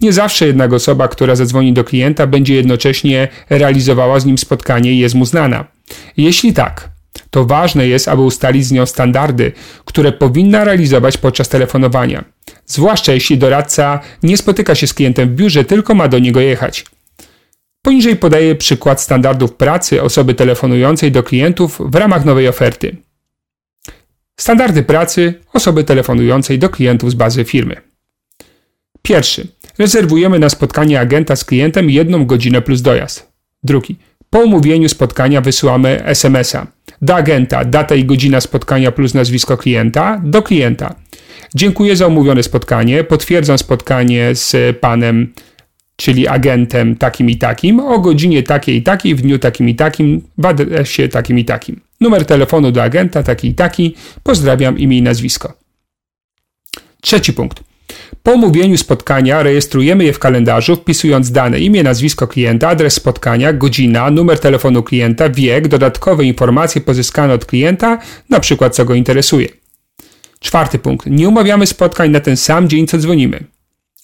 Nie 0.00 0.12
zawsze 0.12 0.46
jednak 0.46 0.72
osoba, 0.72 1.08
która 1.08 1.36
zadzwoni 1.36 1.72
do 1.72 1.84
klienta, 1.84 2.26
będzie 2.26 2.54
jednocześnie 2.54 3.28
realizowała 3.50 4.20
z 4.20 4.26
nim 4.26 4.38
spotkanie 4.38 4.92
i 4.92 4.98
jest 4.98 5.14
mu 5.14 5.24
znana. 5.24 5.64
Jeśli 6.16 6.52
tak, 6.52 6.90
to 7.30 7.44
ważne 7.44 7.88
jest, 7.88 8.08
aby 8.08 8.22
ustalić 8.22 8.66
z 8.66 8.72
nią 8.72 8.86
standardy, 8.86 9.52
które 9.84 10.12
powinna 10.12 10.64
realizować 10.64 11.18
podczas 11.18 11.48
telefonowania. 11.48 12.24
Zwłaszcza 12.66 13.12
jeśli 13.12 13.38
doradca 13.38 14.00
nie 14.22 14.36
spotyka 14.36 14.74
się 14.74 14.86
z 14.86 14.94
klientem 14.94 15.28
w 15.28 15.32
biurze, 15.32 15.64
tylko 15.64 15.94
ma 15.94 16.08
do 16.08 16.18
niego 16.18 16.40
jechać. 16.40 16.84
Poniżej 17.82 18.16
podaję 18.16 18.54
przykład 18.54 19.02
standardów 19.02 19.54
pracy 19.54 20.02
osoby 20.02 20.34
telefonującej 20.34 21.12
do 21.12 21.22
klientów 21.22 21.78
w 21.84 21.94
ramach 21.94 22.24
nowej 22.24 22.48
oferty. 22.48 22.96
Standardy 24.40 24.82
pracy 24.82 25.34
osoby 25.52 25.84
telefonującej 25.84 26.58
do 26.58 26.68
klientów 26.68 27.10
z 27.10 27.14
bazy 27.14 27.44
firmy. 27.44 27.76
Pierwszy. 29.02 29.48
Rezerwujemy 29.78 30.38
na 30.38 30.48
spotkanie 30.48 31.00
agenta 31.00 31.36
z 31.36 31.44
klientem 31.44 31.90
jedną 31.90 32.26
godzinę 32.26 32.62
plus 32.62 32.82
dojazd. 32.82 33.32
Drugi. 33.62 33.96
Po 34.30 34.38
umówieniu 34.38 34.88
spotkania 34.88 35.40
wysyłamy 35.40 36.04
SMS-a. 36.04 36.66
Do 37.02 37.14
agenta 37.14 37.64
data 37.64 37.94
i 37.94 38.04
godzina 38.04 38.40
spotkania 38.40 38.92
plus 38.92 39.14
nazwisko 39.14 39.56
klienta. 39.56 40.20
Do 40.24 40.42
klienta. 40.42 40.94
Dziękuję 41.54 41.96
za 41.96 42.06
umówione 42.06 42.42
spotkanie. 42.42 43.04
Potwierdzam 43.04 43.58
spotkanie 43.58 44.34
z 44.34 44.76
panem, 44.78 45.32
czyli 45.96 46.28
agentem 46.28 46.96
takim 46.96 47.30
i 47.30 47.36
takim, 47.36 47.80
o 47.80 47.98
godzinie 47.98 48.42
takiej 48.42 48.76
i 48.76 48.82
takiej, 48.82 49.14
w 49.14 49.22
dniu 49.22 49.38
takim 49.38 49.68
i 49.68 49.74
takim, 49.74 50.22
w 50.38 50.46
adresie 50.46 51.08
takim 51.08 51.38
i 51.38 51.44
takim. 51.44 51.85
Numer 52.00 52.24
telefonu 52.24 52.72
do 52.72 52.82
agenta 52.82 53.22
taki 53.22 53.48
i 53.48 53.54
taki. 53.54 53.94
Pozdrawiam 54.22 54.78
imię 54.78 54.98
i 54.98 55.02
nazwisko. 55.02 55.52
Trzeci 57.00 57.32
punkt. 57.32 57.62
Po 58.22 58.32
umówieniu 58.32 58.78
spotkania 58.78 59.42
rejestrujemy 59.42 60.04
je 60.04 60.12
w 60.12 60.18
kalendarzu, 60.18 60.76
wpisując 60.76 61.30
dane 61.30 61.60
imię, 61.60 61.82
nazwisko 61.82 62.28
klienta, 62.28 62.68
adres 62.68 62.94
spotkania, 62.94 63.52
godzina, 63.52 64.10
numer 64.10 64.38
telefonu 64.38 64.82
klienta, 64.82 65.28
wiek, 65.28 65.68
dodatkowe 65.68 66.24
informacje 66.24 66.80
pozyskane 66.80 67.34
od 67.34 67.44
klienta, 67.44 67.98
przykład 68.40 68.74
co 68.74 68.84
go 68.84 68.94
interesuje. 68.94 69.48
Czwarty 70.40 70.78
punkt. 70.78 71.06
Nie 71.06 71.28
umawiamy 71.28 71.66
spotkań 71.66 72.10
na 72.10 72.20
ten 72.20 72.36
sam 72.36 72.68
dzień, 72.68 72.86
co 72.86 72.98
dzwonimy. 72.98 73.44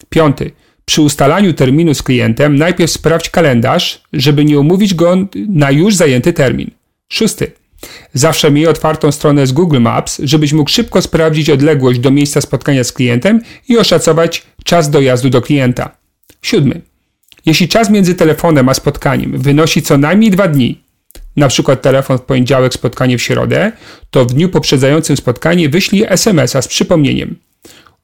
Piąty. 0.08 0.50
Przy 0.84 1.02
ustalaniu 1.02 1.52
terminu 1.52 1.94
z 1.94 2.02
klientem 2.02 2.56
najpierw 2.56 2.90
sprawdź 2.90 3.30
kalendarz, 3.30 4.02
żeby 4.12 4.44
nie 4.44 4.58
umówić 4.58 4.94
go 4.94 5.16
na 5.48 5.70
już 5.70 5.94
zajęty 5.94 6.32
termin. 6.32 6.70
Szósty. 7.08 7.52
Zawsze 8.14 8.50
miej 8.50 8.66
otwartą 8.66 9.12
stronę 9.12 9.46
z 9.46 9.52
Google 9.52 9.80
Maps, 9.80 10.20
żebyś 10.24 10.52
mógł 10.52 10.70
szybko 10.70 11.02
sprawdzić 11.02 11.50
odległość 11.50 12.00
do 12.00 12.10
miejsca 12.10 12.40
spotkania 12.40 12.84
z 12.84 12.92
klientem 12.92 13.40
i 13.68 13.78
oszacować 13.78 14.46
czas 14.64 14.90
dojazdu 14.90 15.30
do 15.30 15.42
klienta. 15.42 15.96
Siódmy. 16.42 16.80
Jeśli 17.46 17.68
czas 17.68 17.90
między 17.90 18.14
telefonem 18.14 18.68
a 18.68 18.74
spotkaniem 18.74 19.38
wynosi 19.38 19.82
co 19.82 19.98
najmniej 19.98 20.30
dwa 20.30 20.48
dni, 20.48 20.82
przykład 21.48 21.82
telefon 21.82 22.18
w 22.18 22.22
poniedziałek, 22.22 22.74
spotkanie 22.74 23.18
w 23.18 23.22
środę, 23.22 23.72
to 24.10 24.24
w 24.24 24.32
dniu 24.32 24.48
poprzedzającym 24.48 25.16
spotkanie 25.16 25.68
wyślij 25.68 26.04
SMS-a 26.08 26.62
z 26.62 26.68
przypomnieniem. 26.68 27.36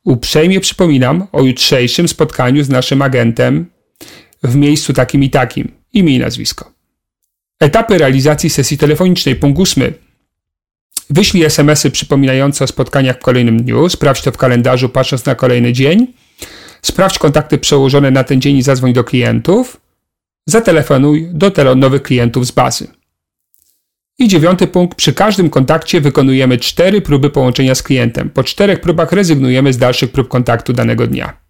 Uprzejmie 0.04 0.60
przypominam 0.60 1.26
o 1.32 1.42
jutrzejszym 1.42 2.08
spotkaniu 2.08 2.64
z 2.64 2.68
naszym 2.68 3.02
agentem 3.02 3.66
w 4.42 4.56
miejscu 4.56 4.92
takim 4.92 5.24
i 5.24 5.30
takim, 5.30 5.72
imię 5.92 6.14
i 6.14 6.18
nazwisko. 6.18 6.77
Etapy 7.60 7.98
realizacji 7.98 8.50
sesji 8.50 8.78
telefonicznej. 8.78 9.36
Punkt 9.36 9.60
8. 9.60 9.92
Wyślij 11.10 11.44
SMS-y 11.44 11.90
przypominające 11.90 12.64
o 12.64 12.66
spotkaniach 12.66 13.16
w 13.16 13.22
kolejnym 13.22 13.62
dniu. 13.62 13.88
Sprawdź 13.88 14.22
to 14.22 14.32
w 14.32 14.36
kalendarzu 14.36 14.88
patrząc 14.88 15.24
na 15.24 15.34
kolejny 15.34 15.72
dzień. 15.72 16.06
Sprawdź 16.82 17.18
kontakty 17.18 17.58
przełożone 17.58 18.10
na 18.10 18.24
ten 18.24 18.40
dzień 18.40 18.56
i 18.56 18.62
zadzwoń 18.62 18.92
do 18.92 19.04
klientów. 19.04 19.80
Zatelefonuj 20.46 21.28
do 21.32 21.74
nowych 21.76 22.02
klientów 22.02 22.46
z 22.46 22.50
bazy. 22.50 22.88
I 24.18 24.28
dziewiąty 24.28 24.66
punkt. 24.66 24.98
Przy 24.98 25.12
każdym 25.12 25.50
kontakcie 25.50 26.00
wykonujemy 26.00 26.58
cztery 26.58 27.00
próby 27.00 27.30
połączenia 27.30 27.74
z 27.74 27.82
klientem. 27.82 28.30
Po 28.30 28.44
czterech 28.44 28.80
próbach 28.80 29.12
rezygnujemy 29.12 29.72
z 29.72 29.78
dalszych 29.78 30.12
prób 30.12 30.28
kontaktu 30.28 30.72
danego 30.72 31.06
dnia. 31.06 31.40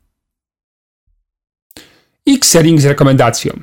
X-Selling 2.28 2.80
z 2.80 2.84
rekomendacją. 2.84 3.60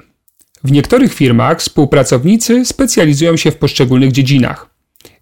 W 0.66 0.72
niektórych 0.72 1.14
firmach 1.14 1.60
współpracownicy 1.60 2.66
specjalizują 2.66 3.38
się 3.38 3.52
w 3.52 3.58
poszczególnych 3.58 4.12
dziedzinach. 4.12 4.70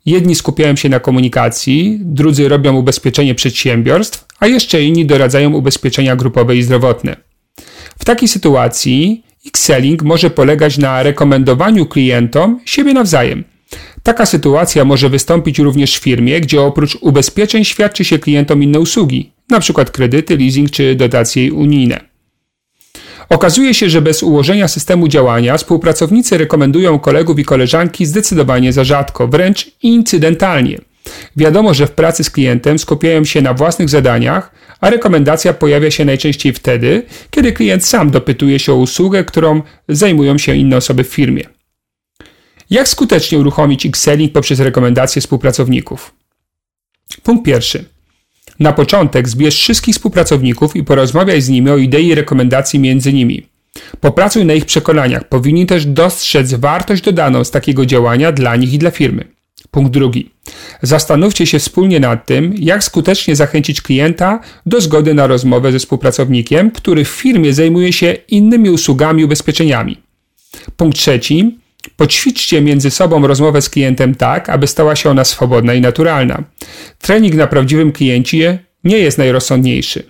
Jedni 0.05 0.35
skupiają 0.35 0.75
się 0.75 0.89
na 0.89 0.99
komunikacji, 0.99 1.99
drudzy 2.01 2.49
robią 2.49 2.75
ubezpieczenie 2.75 3.35
przedsiębiorstw, 3.35 4.25
a 4.39 4.47
jeszcze 4.47 4.83
inni 4.83 5.05
doradzają 5.05 5.53
ubezpieczenia 5.53 6.15
grupowe 6.15 6.55
i 6.55 6.63
zdrowotne. 6.63 7.15
W 7.99 8.05
takiej 8.05 8.27
sytuacji 8.27 9.23
X-Selling 9.47 10.03
może 10.03 10.29
polegać 10.29 10.77
na 10.77 11.03
rekomendowaniu 11.03 11.85
klientom 11.85 12.59
siebie 12.65 12.93
nawzajem. 12.93 13.43
Taka 14.03 14.25
sytuacja 14.25 14.85
może 14.85 15.09
wystąpić 15.09 15.59
również 15.59 15.97
w 15.97 16.03
firmie, 16.03 16.41
gdzie 16.41 16.61
oprócz 16.61 16.97
ubezpieczeń 17.01 17.65
świadczy 17.65 18.05
się 18.05 18.19
klientom 18.19 18.63
inne 18.63 18.79
usługi, 18.79 19.31
np. 19.51 19.85
kredyty, 19.85 20.37
leasing 20.37 20.71
czy 20.71 20.95
dotacje 20.95 21.53
unijne. 21.53 22.12
Okazuje 23.33 23.73
się, 23.73 23.89
że 23.89 24.01
bez 24.01 24.23
ułożenia 24.23 24.67
systemu 24.67 25.07
działania 25.07 25.57
współpracownicy 25.57 26.37
rekomendują 26.37 26.99
kolegów 26.99 27.39
i 27.39 27.45
koleżanki 27.45 28.05
zdecydowanie 28.05 28.73
za 28.73 28.83
rzadko, 28.83 29.27
wręcz 29.27 29.71
incydentalnie. 29.83 30.77
Wiadomo, 31.35 31.73
że 31.73 31.87
w 31.87 31.91
pracy 31.91 32.23
z 32.23 32.29
klientem 32.29 32.79
skupiają 32.79 33.25
się 33.25 33.41
na 33.41 33.53
własnych 33.53 33.89
zadaniach, 33.89 34.51
a 34.81 34.89
rekomendacja 34.89 35.53
pojawia 35.53 35.91
się 35.91 36.05
najczęściej 36.05 36.53
wtedy, 36.53 37.05
kiedy 37.31 37.51
klient 37.51 37.85
sam 37.85 38.11
dopytuje 38.11 38.59
się 38.59 38.73
o 38.73 38.75
usługę, 38.75 39.23
którą 39.23 39.61
zajmują 39.89 40.37
się 40.37 40.55
inne 40.55 40.77
osoby 40.77 41.03
w 41.03 41.07
firmie. 41.07 41.43
Jak 42.69 42.87
skutecznie 42.87 43.39
uruchomić 43.39 43.85
Excelling 43.85 44.33
poprzez 44.33 44.59
rekomendacje 44.59 45.21
współpracowników? 45.21 46.13
Punkt 47.23 47.45
pierwszy. 47.45 47.92
Na 48.59 48.73
początek 48.73 49.29
zbierz 49.29 49.55
wszystkich 49.55 49.95
współpracowników 49.95 50.75
i 50.75 50.83
porozmawiaj 50.83 51.41
z 51.41 51.49
nimi 51.49 51.69
o 51.69 51.77
idei 51.77 52.07
i 52.07 52.15
rekomendacji 52.15 52.79
między 52.79 53.13
nimi. 53.13 53.47
Popracuj 53.99 54.45
na 54.45 54.53
ich 54.53 54.65
przekonaniach. 54.65 55.29
Powinni 55.29 55.65
też 55.65 55.85
dostrzec 55.85 56.53
wartość 56.53 57.03
dodaną 57.03 57.43
z 57.43 57.51
takiego 57.51 57.85
działania 57.85 58.31
dla 58.31 58.55
nich 58.55 58.73
i 58.73 58.77
dla 58.77 58.91
firmy. 58.91 59.27
Punkt 59.71 59.91
drugi. 59.91 60.29
Zastanówcie 60.81 61.45
się 61.45 61.59
wspólnie 61.59 61.99
nad 61.99 62.25
tym, 62.25 62.53
jak 62.57 62.83
skutecznie 62.83 63.35
zachęcić 63.35 63.81
klienta 63.81 64.39
do 64.65 64.81
zgody 64.81 65.13
na 65.13 65.27
rozmowę 65.27 65.71
ze 65.71 65.79
współpracownikiem, 65.79 66.71
który 66.71 67.05
w 67.05 67.07
firmie 67.07 67.53
zajmuje 67.53 67.93
się 67.93 68.13
innymi 68.27 68.69
usługami 68.69 69.21
i 69.21 69.25
ubezpieczeniami. 69.25 69.97
Punkt 70.77 70.97
trzeci. 70.97 71.62
Poćwiczcie 71.97 72.61
między 72.61 72.91
sobą 72.91 73.27
rozmowę 73.27 73.61
z 73.61 73.69
klientem 73.69 74.15
tak, 74.15 74.49
aby 74.49 74.67
stała 74.67 74.95
się 74.95 75.09
ona 75.09 75.23
swobodna 75.23 75.73
i 75.73 75.81
naturalna. 75.81 76.43
Trening 77.01 77.35
na 77.35 77.47
prawdziwym 77.47 77.91
kliencie 77.91 78.59
nie 78.83 78.99
jest 78.99 79.17
najrozsądniejszy. 79.17 80.03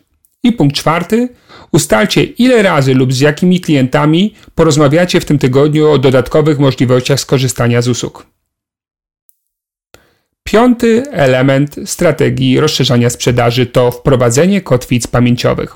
I 0.44 0.52
punkt 0.52 0.76
czwarty. 0.76 1.30
Ustalcie, 1.72 2.24
ile 2.24 2.64
razy 2.64 2.94
lub 2.94 3.14
z 3.14 3.20
jakimi 3.20 3.62
klientami 3.62 4.34
porozmawiacie 4.56 5.20
w 5.20 5.26
tym 5.26 5.40
tygodniu 5.40 5.90
o 5.90 5.98
dodatkowych 5.98 6.60
możliwościach 6.60 7.20
skorzystania 7.20 7.82
z 7.82 7.88
usług. 7.88 8.26
Piąty 10.44 11.04
element 11.12 11.76
strategii 11.86 12.60
rozszerzania 12.60 13.10
sprzedaży 13.10 13.66
to 13.66 13.92
wprowadzenie 13.92 14.62
kotwic 14.62 15.08
pamięciowych. 15.08 15.76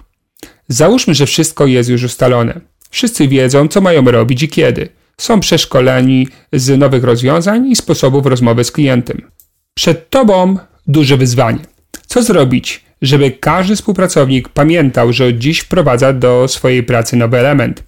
Załóżmy, 0.68 1.14
że 1.14 1.26
wszystko 1.26 1.66
jest 1.66 1.90
już 1.90 2.04
ustalone. 2.04 2.62
Wszyscy 2.90 3.28
wiedzą, 3.28 3.68
co 3.68 3.82
mają 3.82 4.06
robić 4.06 4.44
i 4.44 4.50
kiedy. 4.50 4.90
Są 5.22 5.40
przeszkoleni 5.40 6.28
z 6.54 6.80
nowych 6.80 7.04
rozwiązań 7.04 7.68
i 7.68 7.76
sposobów 7.76 8.26
rozmowy 8.26 8.64
z 8.64 8.72
klientem. 8.72 9.32
Przed 9.74 10.10
Tobą 10.10 10.58
duże 10.88 11.18
wyzwanie. 11.18 11.60
Co 12.08 12.24
zrobić, 12.24 12.86
żeby 13.02 13.32
każdy 13.32 13.76
współpracownik 13.76 14.50
pamiętał, 14.50 15.14
że 15.14 15.34
dziś 15.34 15.60
wprowadza 15.60 16.14
do 16.14 16.48
swojej 16.48 16.84
pracy 16.84 17.16
nowy 17.16 17.38
element? 17.38 17.84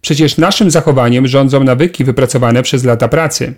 Przecież 0.00 0.38
naszym 0.38 0.70
zachowaniem 0.70 1.26
rządzą 1.26 1.64
nawyki 1.64 2.04
wypracowane 2.04 2.62
przez 2.62 2.84
lata 2.84 3.08
pracy. 3.08 3.54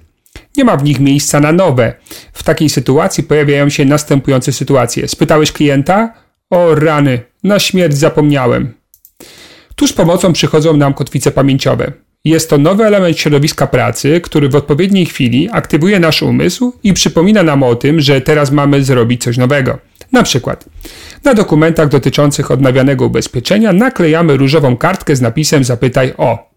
Nie 0.56 0.64
ma 0.64 0.76
w 0.76 0.84
nich 0.84 1.00
miejsca 1.00 1.40
na 1.40 1.52
nowe. 1.52 1.94
W 2.32 2.42
takiej 2.42 2.68
sytuacji 2.68 3.24
pojawiają 3.24 3.68
się 3.68 3.84
następujące 3.84 4.52
sytuacje. 4.52 5.08
Spytałeś 5.08 5.52
klienta? 5.52 6.14
O 6.50 6.74
rany, 6.74 7.20
na 7.44 7.58
śmierć 7.58 7.96
zapomniałem. 7.96 8.74
Tu 9.76 9.86
z 9.86 9.92
pomocą 9.92 10.32
przychodzą 10.32 10.76
nam 10.76 10.94
kotwice 10.94 11.30
pamięciowe. 11.30 11.92
Jest 12.26 12.50
to 12.50 12.58
nowy 12.58 12.84
element 12.84 13.18
środowiska 13.18 13.66
pracy, 13.66 14.20
który 14.20 14.48
w 14.48 14.54
odpowiedniej 14.54 15.06
chwili 15.06 15.48
aktywuje 15.52 16.00
nasz 16.00 16.22
umysł 16.22 16.72
i 16.82 16.92
przypomina 16.92 17.42
nam 17.42 17.62
o 17.62 17.74
tym, 17.74 18.00
że 18.00 18.20
teraz 18.20 18.50
mamy 18.50 18.84
zrobić 18.84 19.22
coś 19.22 19.36
nowego. 19.36 19.78
Na 20.12 20.22
przykład 20.22 20.64
na 21.24 21.34
dokumentach 21.34 21.88
dotyczących 21.88 22.50
odnawianego 22.50 23.06
ubezpieczenia 23.06 23.72
naklejamy 23.72 24.36
różową 24.36 24.76
kartkę 24.76 25.16
z 25.16 25.20
napisem 25.20 25.64
Zapytaj 25.64 26.14
o. 26.16 26.50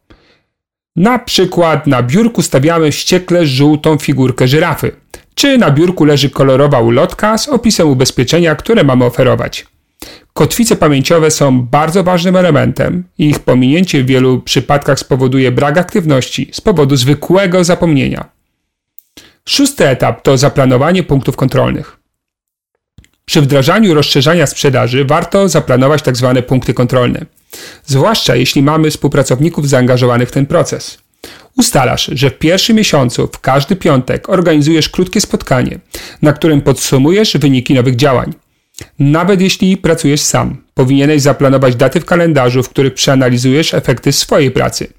Na 0.95 1.19
przykład 1.19 1.87
na 1.87 2.03
biurku 2.03 2.41
stawiamy 2.41 2.91
wściekle 2.91 3.45
żółtą 3.45 3.97
figurkę 3.97 4.47
żyrafy, 4.47 4.91
czy 5.35 5.57
na 5.57 5.71
biurku 5.71 6.05
leży 6.05 6.29
kolorowa 6.29 6.79
ulotka 6.79 7.37
z 7.37 7.49
opisem 7.49 7.87
ubezpieczenia, 7.89 8.55
które 8.55 8.83
mamy 8.83 9.05
oferować. 9.05 9.65
Kotwice 10.39 10.75
pamięciowe 10.75 11.31
są 11.31 11.61
bardzo 11.61 12.03
ważnym 12.03 12.35
elementem 12.35 13.03
i 13.17 13.29
ich 13.29 13.39
pominięcie 13.39 14.03
w 14.03 14.05
wielu 14.05 14.41
przypadkach 14.41 14.99
spowoduje 14.99 15.51
brak 15.51 15.77
aktywności 15.77 16.49
z 16.51 16.61
powodu 16.61 16.95
zwykłego 16.95 17.63
zapomnienia. 17.63 18.29
Szósty 19.45 19.87
etap 19.87 20.21
to 20.21 20.37
zaplanowanie 20.37 21.03
punktów 21.03 21.35
kontrolnych. 21.35 21.97
Przy 23.25 23.41
wdrażaniu 23.41 23.93
rozszerzania 23.93 24.47
sprzedaży 24.47 25.05
warto 25.05 25.49
zaplanować 25.49 26.01
tzw. 26.01 26.31
Tak 26.35 26.45
punkty 26.45 26.73
kontrolne, 26.73 27.25
zwłaszcza 27.85 28.35
jeśli 28.35 28.63
mamy 28.63 28.91
współpracowników 28.91 29.69
zaangażowanych 29.69 30.29
w 30.29 30.31
ten 30.31 30.45
proces. 30.45 30.97
Ustalasz, 31.57 32.09
że 32.13 32.29
w 32.29 32.37
pierwszym 32.37 32.75
miesiącu 32.75 33.27
w 33.27 33.39
każdy 33.39 33.75
piątek 33.75 34.29
organizujesz 34.29 34.89
krótkie 34.89 35.21
spotkanie, 35.21 35.79
na 36.21 36.33
którym 36.33 36.61
podsumujesz 36.61 37.37
wyniki 37.37 37.73
nowych 37.73 37.95
działań. 37.95 38.33
Nawet 38.99 39.41
jeśli 39.41 39.77
pracujesz 39.77 40.21
sam, 40.21 40.57
powinieneś 40.73 41.21
zaplanować 41.21 41.75
daty 41.75 41.99
w 41.99 42.05
kalendarzu, 42.05 42.63
w 42.63 42.69
których 42.69 42.93
przeanalizujesz 42.93 43.73
efekty 43.73 44.11
swojej 44.11 44.51
pracy. 44.51 44.93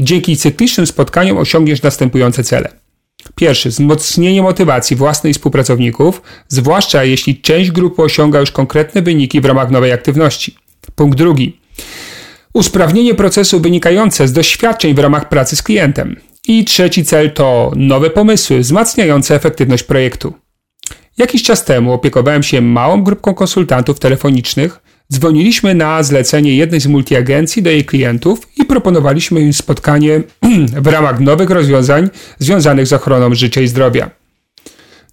Dzięki 0.00 0.36
cyklicznym 0.36 0.86
spotkaniom 0.86 1.38
osiągniesz 1.38 1.82
następujące 1.82 2.44
cele. 2.44 2.68
Pierwszy, 3.34 3.68
wzmocnienie 3.68 4.42
motywacji 4.42 4.96
własnej 4.96 5.32
współpracowników, 5.32 6.22
zwłaszcza 6.48 7.04
jeśli 7.04 7.40
część 7.40 7.70
grupy 7.70 8.02
osiąga 8.02 8.40
już 8.40 8.50
konkretne 8.50 9.02
wyniki 9.02 9.40
w 9.40 9.44
ramach 9.44 9.70
nowej 9.70 9.92
aktywności. 9.92 10.54
Punkt 10.94 11.18
drugi. 11.18 11.60
Usprawnienie 12.54 13.14
procesu 13.14 13.60
wynikające 13.60 14.28
z 14.28 14.32
doświadczeń 14.32 14.94
w 14.94 14.98
ramach 14.98 15.28
pracy 15.28 15.56
z 15.56 15.62
klientem. 15.62 16.16
I 16.48 16.64
trzeci 16.64 17.04
cel 17.04 17.32
to 17.32 17.72
nowe 17.76 18.10
pomysły 18.10 18.58
wzmacniające 18.58 19.34
efektywność 19.34 19.82
projektu. 19.82 20.34
Jakiś 21.18 21.42
czas 21.42 21.64
temu 21.64 21.92
opiekowałem 21.92 22.42
się 22.42 22.60
małą 22.60 23.02
grupką 23.02 23.34
konsultantów 23.34 24.00
telefonicznych. 24.00 24.80
Dzwoniliśmy 25.12 25.74
na 25.74 26.02
zlecenie 26.02 26.56
jednej 26.56 26.80
z 26.80 26.86
multiagencji 26.86 27.62
do 27.62 27.70
jej 27.70 27.84
klientów 27.84 28.48
i 28.56 28.64
proponowaliśmy 28.64 29.40
im 29.40 29.52
spotkanie 29.52 30.22
w 30.84 30.86
ramach 30.86 31.20
nowych 31.20 31.50
rozwiązań 31.50 32.10
związanych 32.38 32.86
z 32.86 32.92
ochroną 32.92 33.34
życia 33.34 33.60
i 33.60 33.68
zdrowia. 33.68 34.10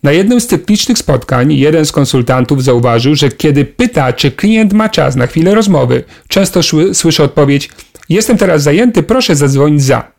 Na 0.03 0.11
jednym 0.11 0.41
z 0.41 0.47
tych 0.47 0.69
licznych 0.69 0.97
spotkań 0.97 1.53
jeden 1.53 1.85
z 1.85 1.91
konsultantów 1.91 2.63
zauważył, 2.63 3.15
że 3.15 3.29
kiedy 3.29 3.65
pyta, 3.65 4.13
czy 4.13 4.31
klient 4.31 4.73
ma 4.73 4.89
czas 4.89 5.15
na 5.15 5.27
chwilę 5.27 5.55
rozmowy, 5.55 6.03
często 6.27 6.61
słyszy 6.93 7.23
odpowiedź: 7.23 7.69
Jestem 8.09 8.37
teraz 8.37 8.63
zajęty, 8.63 9.03
proszę 9.03 9.35
zadzwonić 9.35 9.83
za. 9.83 10.11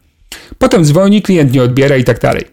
Potem 0.59 0.85
dzwoni, 0.85 1.23
klient 1.23 1.53
nie 1.53 1.63
odbiera 1.63 1.97
i 1.97 2.05
tak 2.05 2.21
dalej. 2.21 2.45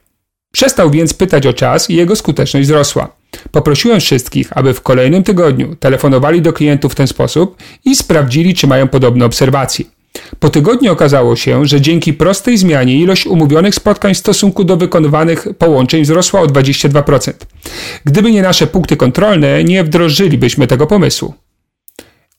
Przestał 0.52 0.92
więc 0.92 1.14
pytać 1.14 1.48
o 1.48 1.54
czas 1.54 1.90
i 1.90 1.96
jego 1.96 2.16
skuteczność 2.16 2.68
wzrosła. 2.68 3.23
Poprosiłem 3.52 4.00
wszystkich, 4.00 4.58
aby 4.58 4.74
w 4.74 4.82
kolejnym 4.82 5.24
tygodniu 5.24 5.76
telefonowali 5.76 6.42
do 6.42 6.54
klientów 6.54 6.92
w 6.92 6.96
ten 6.96 7.08
sposób 7.08 7.58
i 7.86 7.96
sprawdzili, 7.96 8.54
czy 8.54 8.68
mają 8.68 8.88
podobne 8.88 9.26
obserwacje. 9.26 9.86
Po 10.40 10.50
tygodniu 10.50 10.92
okazało 10.92 11.36
się, 11.36 11.66
że 11.66 11.82
dzięki 11.82 12.14
prostej 12.14 12.58
zmianie 12.58 12.96
ilość 12.96 13.28
umówionych 13.28 13.76
spotkań 13.76 14.14
w 14.14 14.18
stosunku 14.18 14.64
do 14.64 14.78
wykonywanych 14.78 15.48
połączeń 15.58 16.04
wzrosła 16.04 16.42
o 16.42 16.46
22%. 16.46 17.34
Gdyby 18.06 18.32
nie 18.32 18.42
nasze 18.42 18.68
punkty 18.68 18.98
kontrolne, 18.98 19.64
nie 19.64 19.84
wdrożylibyśmy 19.84 20.68
tego 20.68 20.88
pomysłu. 20.88 21.34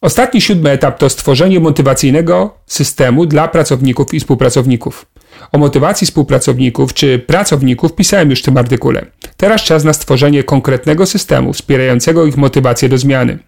Ostatni 0.01 0.41
siódmy 0.41 0.71
etap 0.71 0.99
to 0.99 1.11
stworzenie 1.11 1.61
motywacyjnego 1.61 2.55
systemu 2.67 3.27
dla 3.27 3.49
pracowników 3.49 4.15
i 4.15 4.21
współpracowników. 4.21 5.07
O 5.53 5.59
motywacji 5.59 6.07
współpracowników 6.07 6.95
czy 6.95 7.19
pracowników 7.19 7.95
pisałem 7.95 8.31
już 8.31 8.41
w 8.41 8.45
tym 8.45 8.57
artykule. 8.57 9.07
Teraz 9.37 9.63
czas 9.63 9.85
na 9.85 9.93
stworzenie 9.93 10.45
konkretnego 10.45 11.07
systemu 11.07 11.53
wspierającego 11.53 12.27
ich 12.27 12.37
motywację 12.37 12.89
do 12.89 12.99
zmiany. 12.99 13.39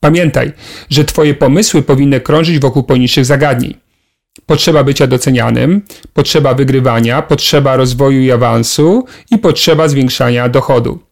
Pamiętaj, 0.00 0.52
że 0.90 1.04
Twoje 1.04 1.34
pomysły 1.34 1.82
powinny 1.82 2.20
krążyć 2.20 2.58
wokół 2.58 2.82
poniższych 2.82 3.24
zagadnień. 3.24 3.74
Potrzeba 4.46 4.84
bycia 4.84 5.06
docenianym, 5.06 5.82
potrzeba 6.14 6.54
wygrywania, 6.54 7.22
potrzeba 7.22 7.76
rozwoju 7.76 8.20
i 8.20 8.30
awansu 8.30 9.04
i 9.30 9.38
potrzeba 9.38 9.88
zwiększania 9.88 10.48
dochodu. 10.48 11.07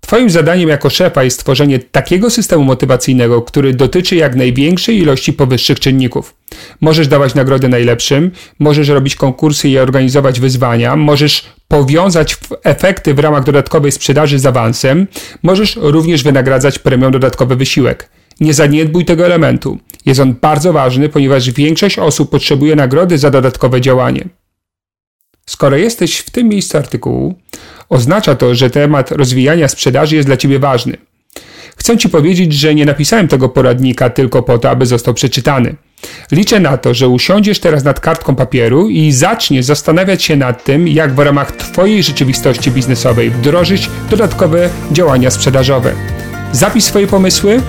Twoim 0.00 0.30
zadaniem 0.30 0.68
jako 0.68 0.90
szefa 0.90 1.24
jest 1.24 1.40
stworzenie 1.40 1.78
takiego 1.78 2.30
systemu 2.30 2.64
motywacyjnego, 2.64 3.42
który 3.42 3.74
dotyczy 3.74 4.16
jak 4.16 4.34
największej 4.34 4.98
ilości 4.98 5.32
powyższych 5.32 5.80
czynników. 5.80 6.34
Możesz 6.80 7.08
dawać 7.08 7.34
nagrody 7.34 7.68
najlepszym, 7.68 8.30
możesz 8.58 8.88
robić 8.88 9.14
konkursy 9.14 9.68
i 9.68 9.78
organizować 9.78 10.40
wyzwania, 10.40 10.96
możesz 10.96 11.44
powiązać 11.68 12.36
efekty 12.64 13.14
w 13.14 13.18
ramach 13.18 13.44
dodatkowej 13.44 13.92
sprzedaży 13.92 14.38
z 14.38 14.46
awansem, 14.46 15.06
możesz 15.42 15.76
również 15.76 16.22
wynagradzać 16.22 16.78
premią 16.78 17.10
dodatkowy 17.10 17.56
wysiłek. 17.56 18.10
Nie 18.40 18.54
zaniedbuj 18.54 19.04
tego 19.04 19.26
elementu. 19.26 19.78
Jest 20.06 20.20
on 20.20 20.34
bardzo 20.34 20.72
ważny, 20.72 21.08
ponieważ 21.08 21.50
większość 21.50 21.98
osób 21.98 22.30
potrzebuje 22.30 22.76
nagrody 22.76 23.18
za 23.18 23.30
dodatkowe 23.30 23.80
działanie. 23.80 24.28
Skoro 25.50 25.76
jesteś 25.76 26.18
w 26.18 26.30
tym 26.30 26.48
miejscu 26.48 26.78
artykułu, 26.78 27.34
oznacza 27.88 28.34
to, 28.34 28.54
że 28.54 28.70
temat 28.70 29.12
rozwijania 29.12 29.68
sprzedaży 29.68 30.16
jest 30.16 30.28
dla 30.28 30.36
Ciebie 30.36 30.58
ważny. 30.58 30.96
Chcę 31.76 31.98
Ci 31.98 32.08
powiedzieć, 32.08 32.52
że 32.52 32.74
nie 32.74 32.86
napisałem 32.86 33.28
tego 33.28 33.48
poradnika 33.48 34.10
tylko 34.10 34.42
po 34.42 34.58
to, 34.58 34.70
aby 34.70 34.86
został 34.86 35.14
przeczytany. 35.14 35.74
Liczę 36.32 36.60
na 36.60 36.76
to, 36.76 36.94
że 36.94 37.08
usiądziesz 37.08 37.58
teraz 37.58 37.84
nad 37.84 38.00
kartką 38.00 38.34
papieru 38.34 38.88
i 38.88 39.12
zaczniesz 39.12 39.64
zastanawiać 39.64 40.22
się 40.22 40.36
nad 40.36 40.64
tym, 40.64 40.88
jak 40.88 41.14
w 41.14 41.18
ramach 41.18 41.52
Twojej 41.52 42.02
rzeczywistości 42.02 42.70
biznesowej 42.70 43.30
wdrożyć 43.30 43.90
dodatkowe 44.10 44.70
działania 44.92 45.30
sprzedażowe. 45.30 45.92
Zapisz 46.52 46.84
swoje 46.84 47.06
pomysły, 47.06 47.62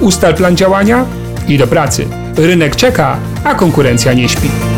ustal 0.00 0.34
plan 0.34 0.56
działania 0.56 1.06
i 1.48 1.58
do 1.58 1.66
pracy. 1.66 2.06
Rynek 2.36 2.76
czeka, 2.76 3.18
a 3.44 3.54
konkurencja 3.54 4.12
nie 4.12 4.28
śpi. 4.28 4.73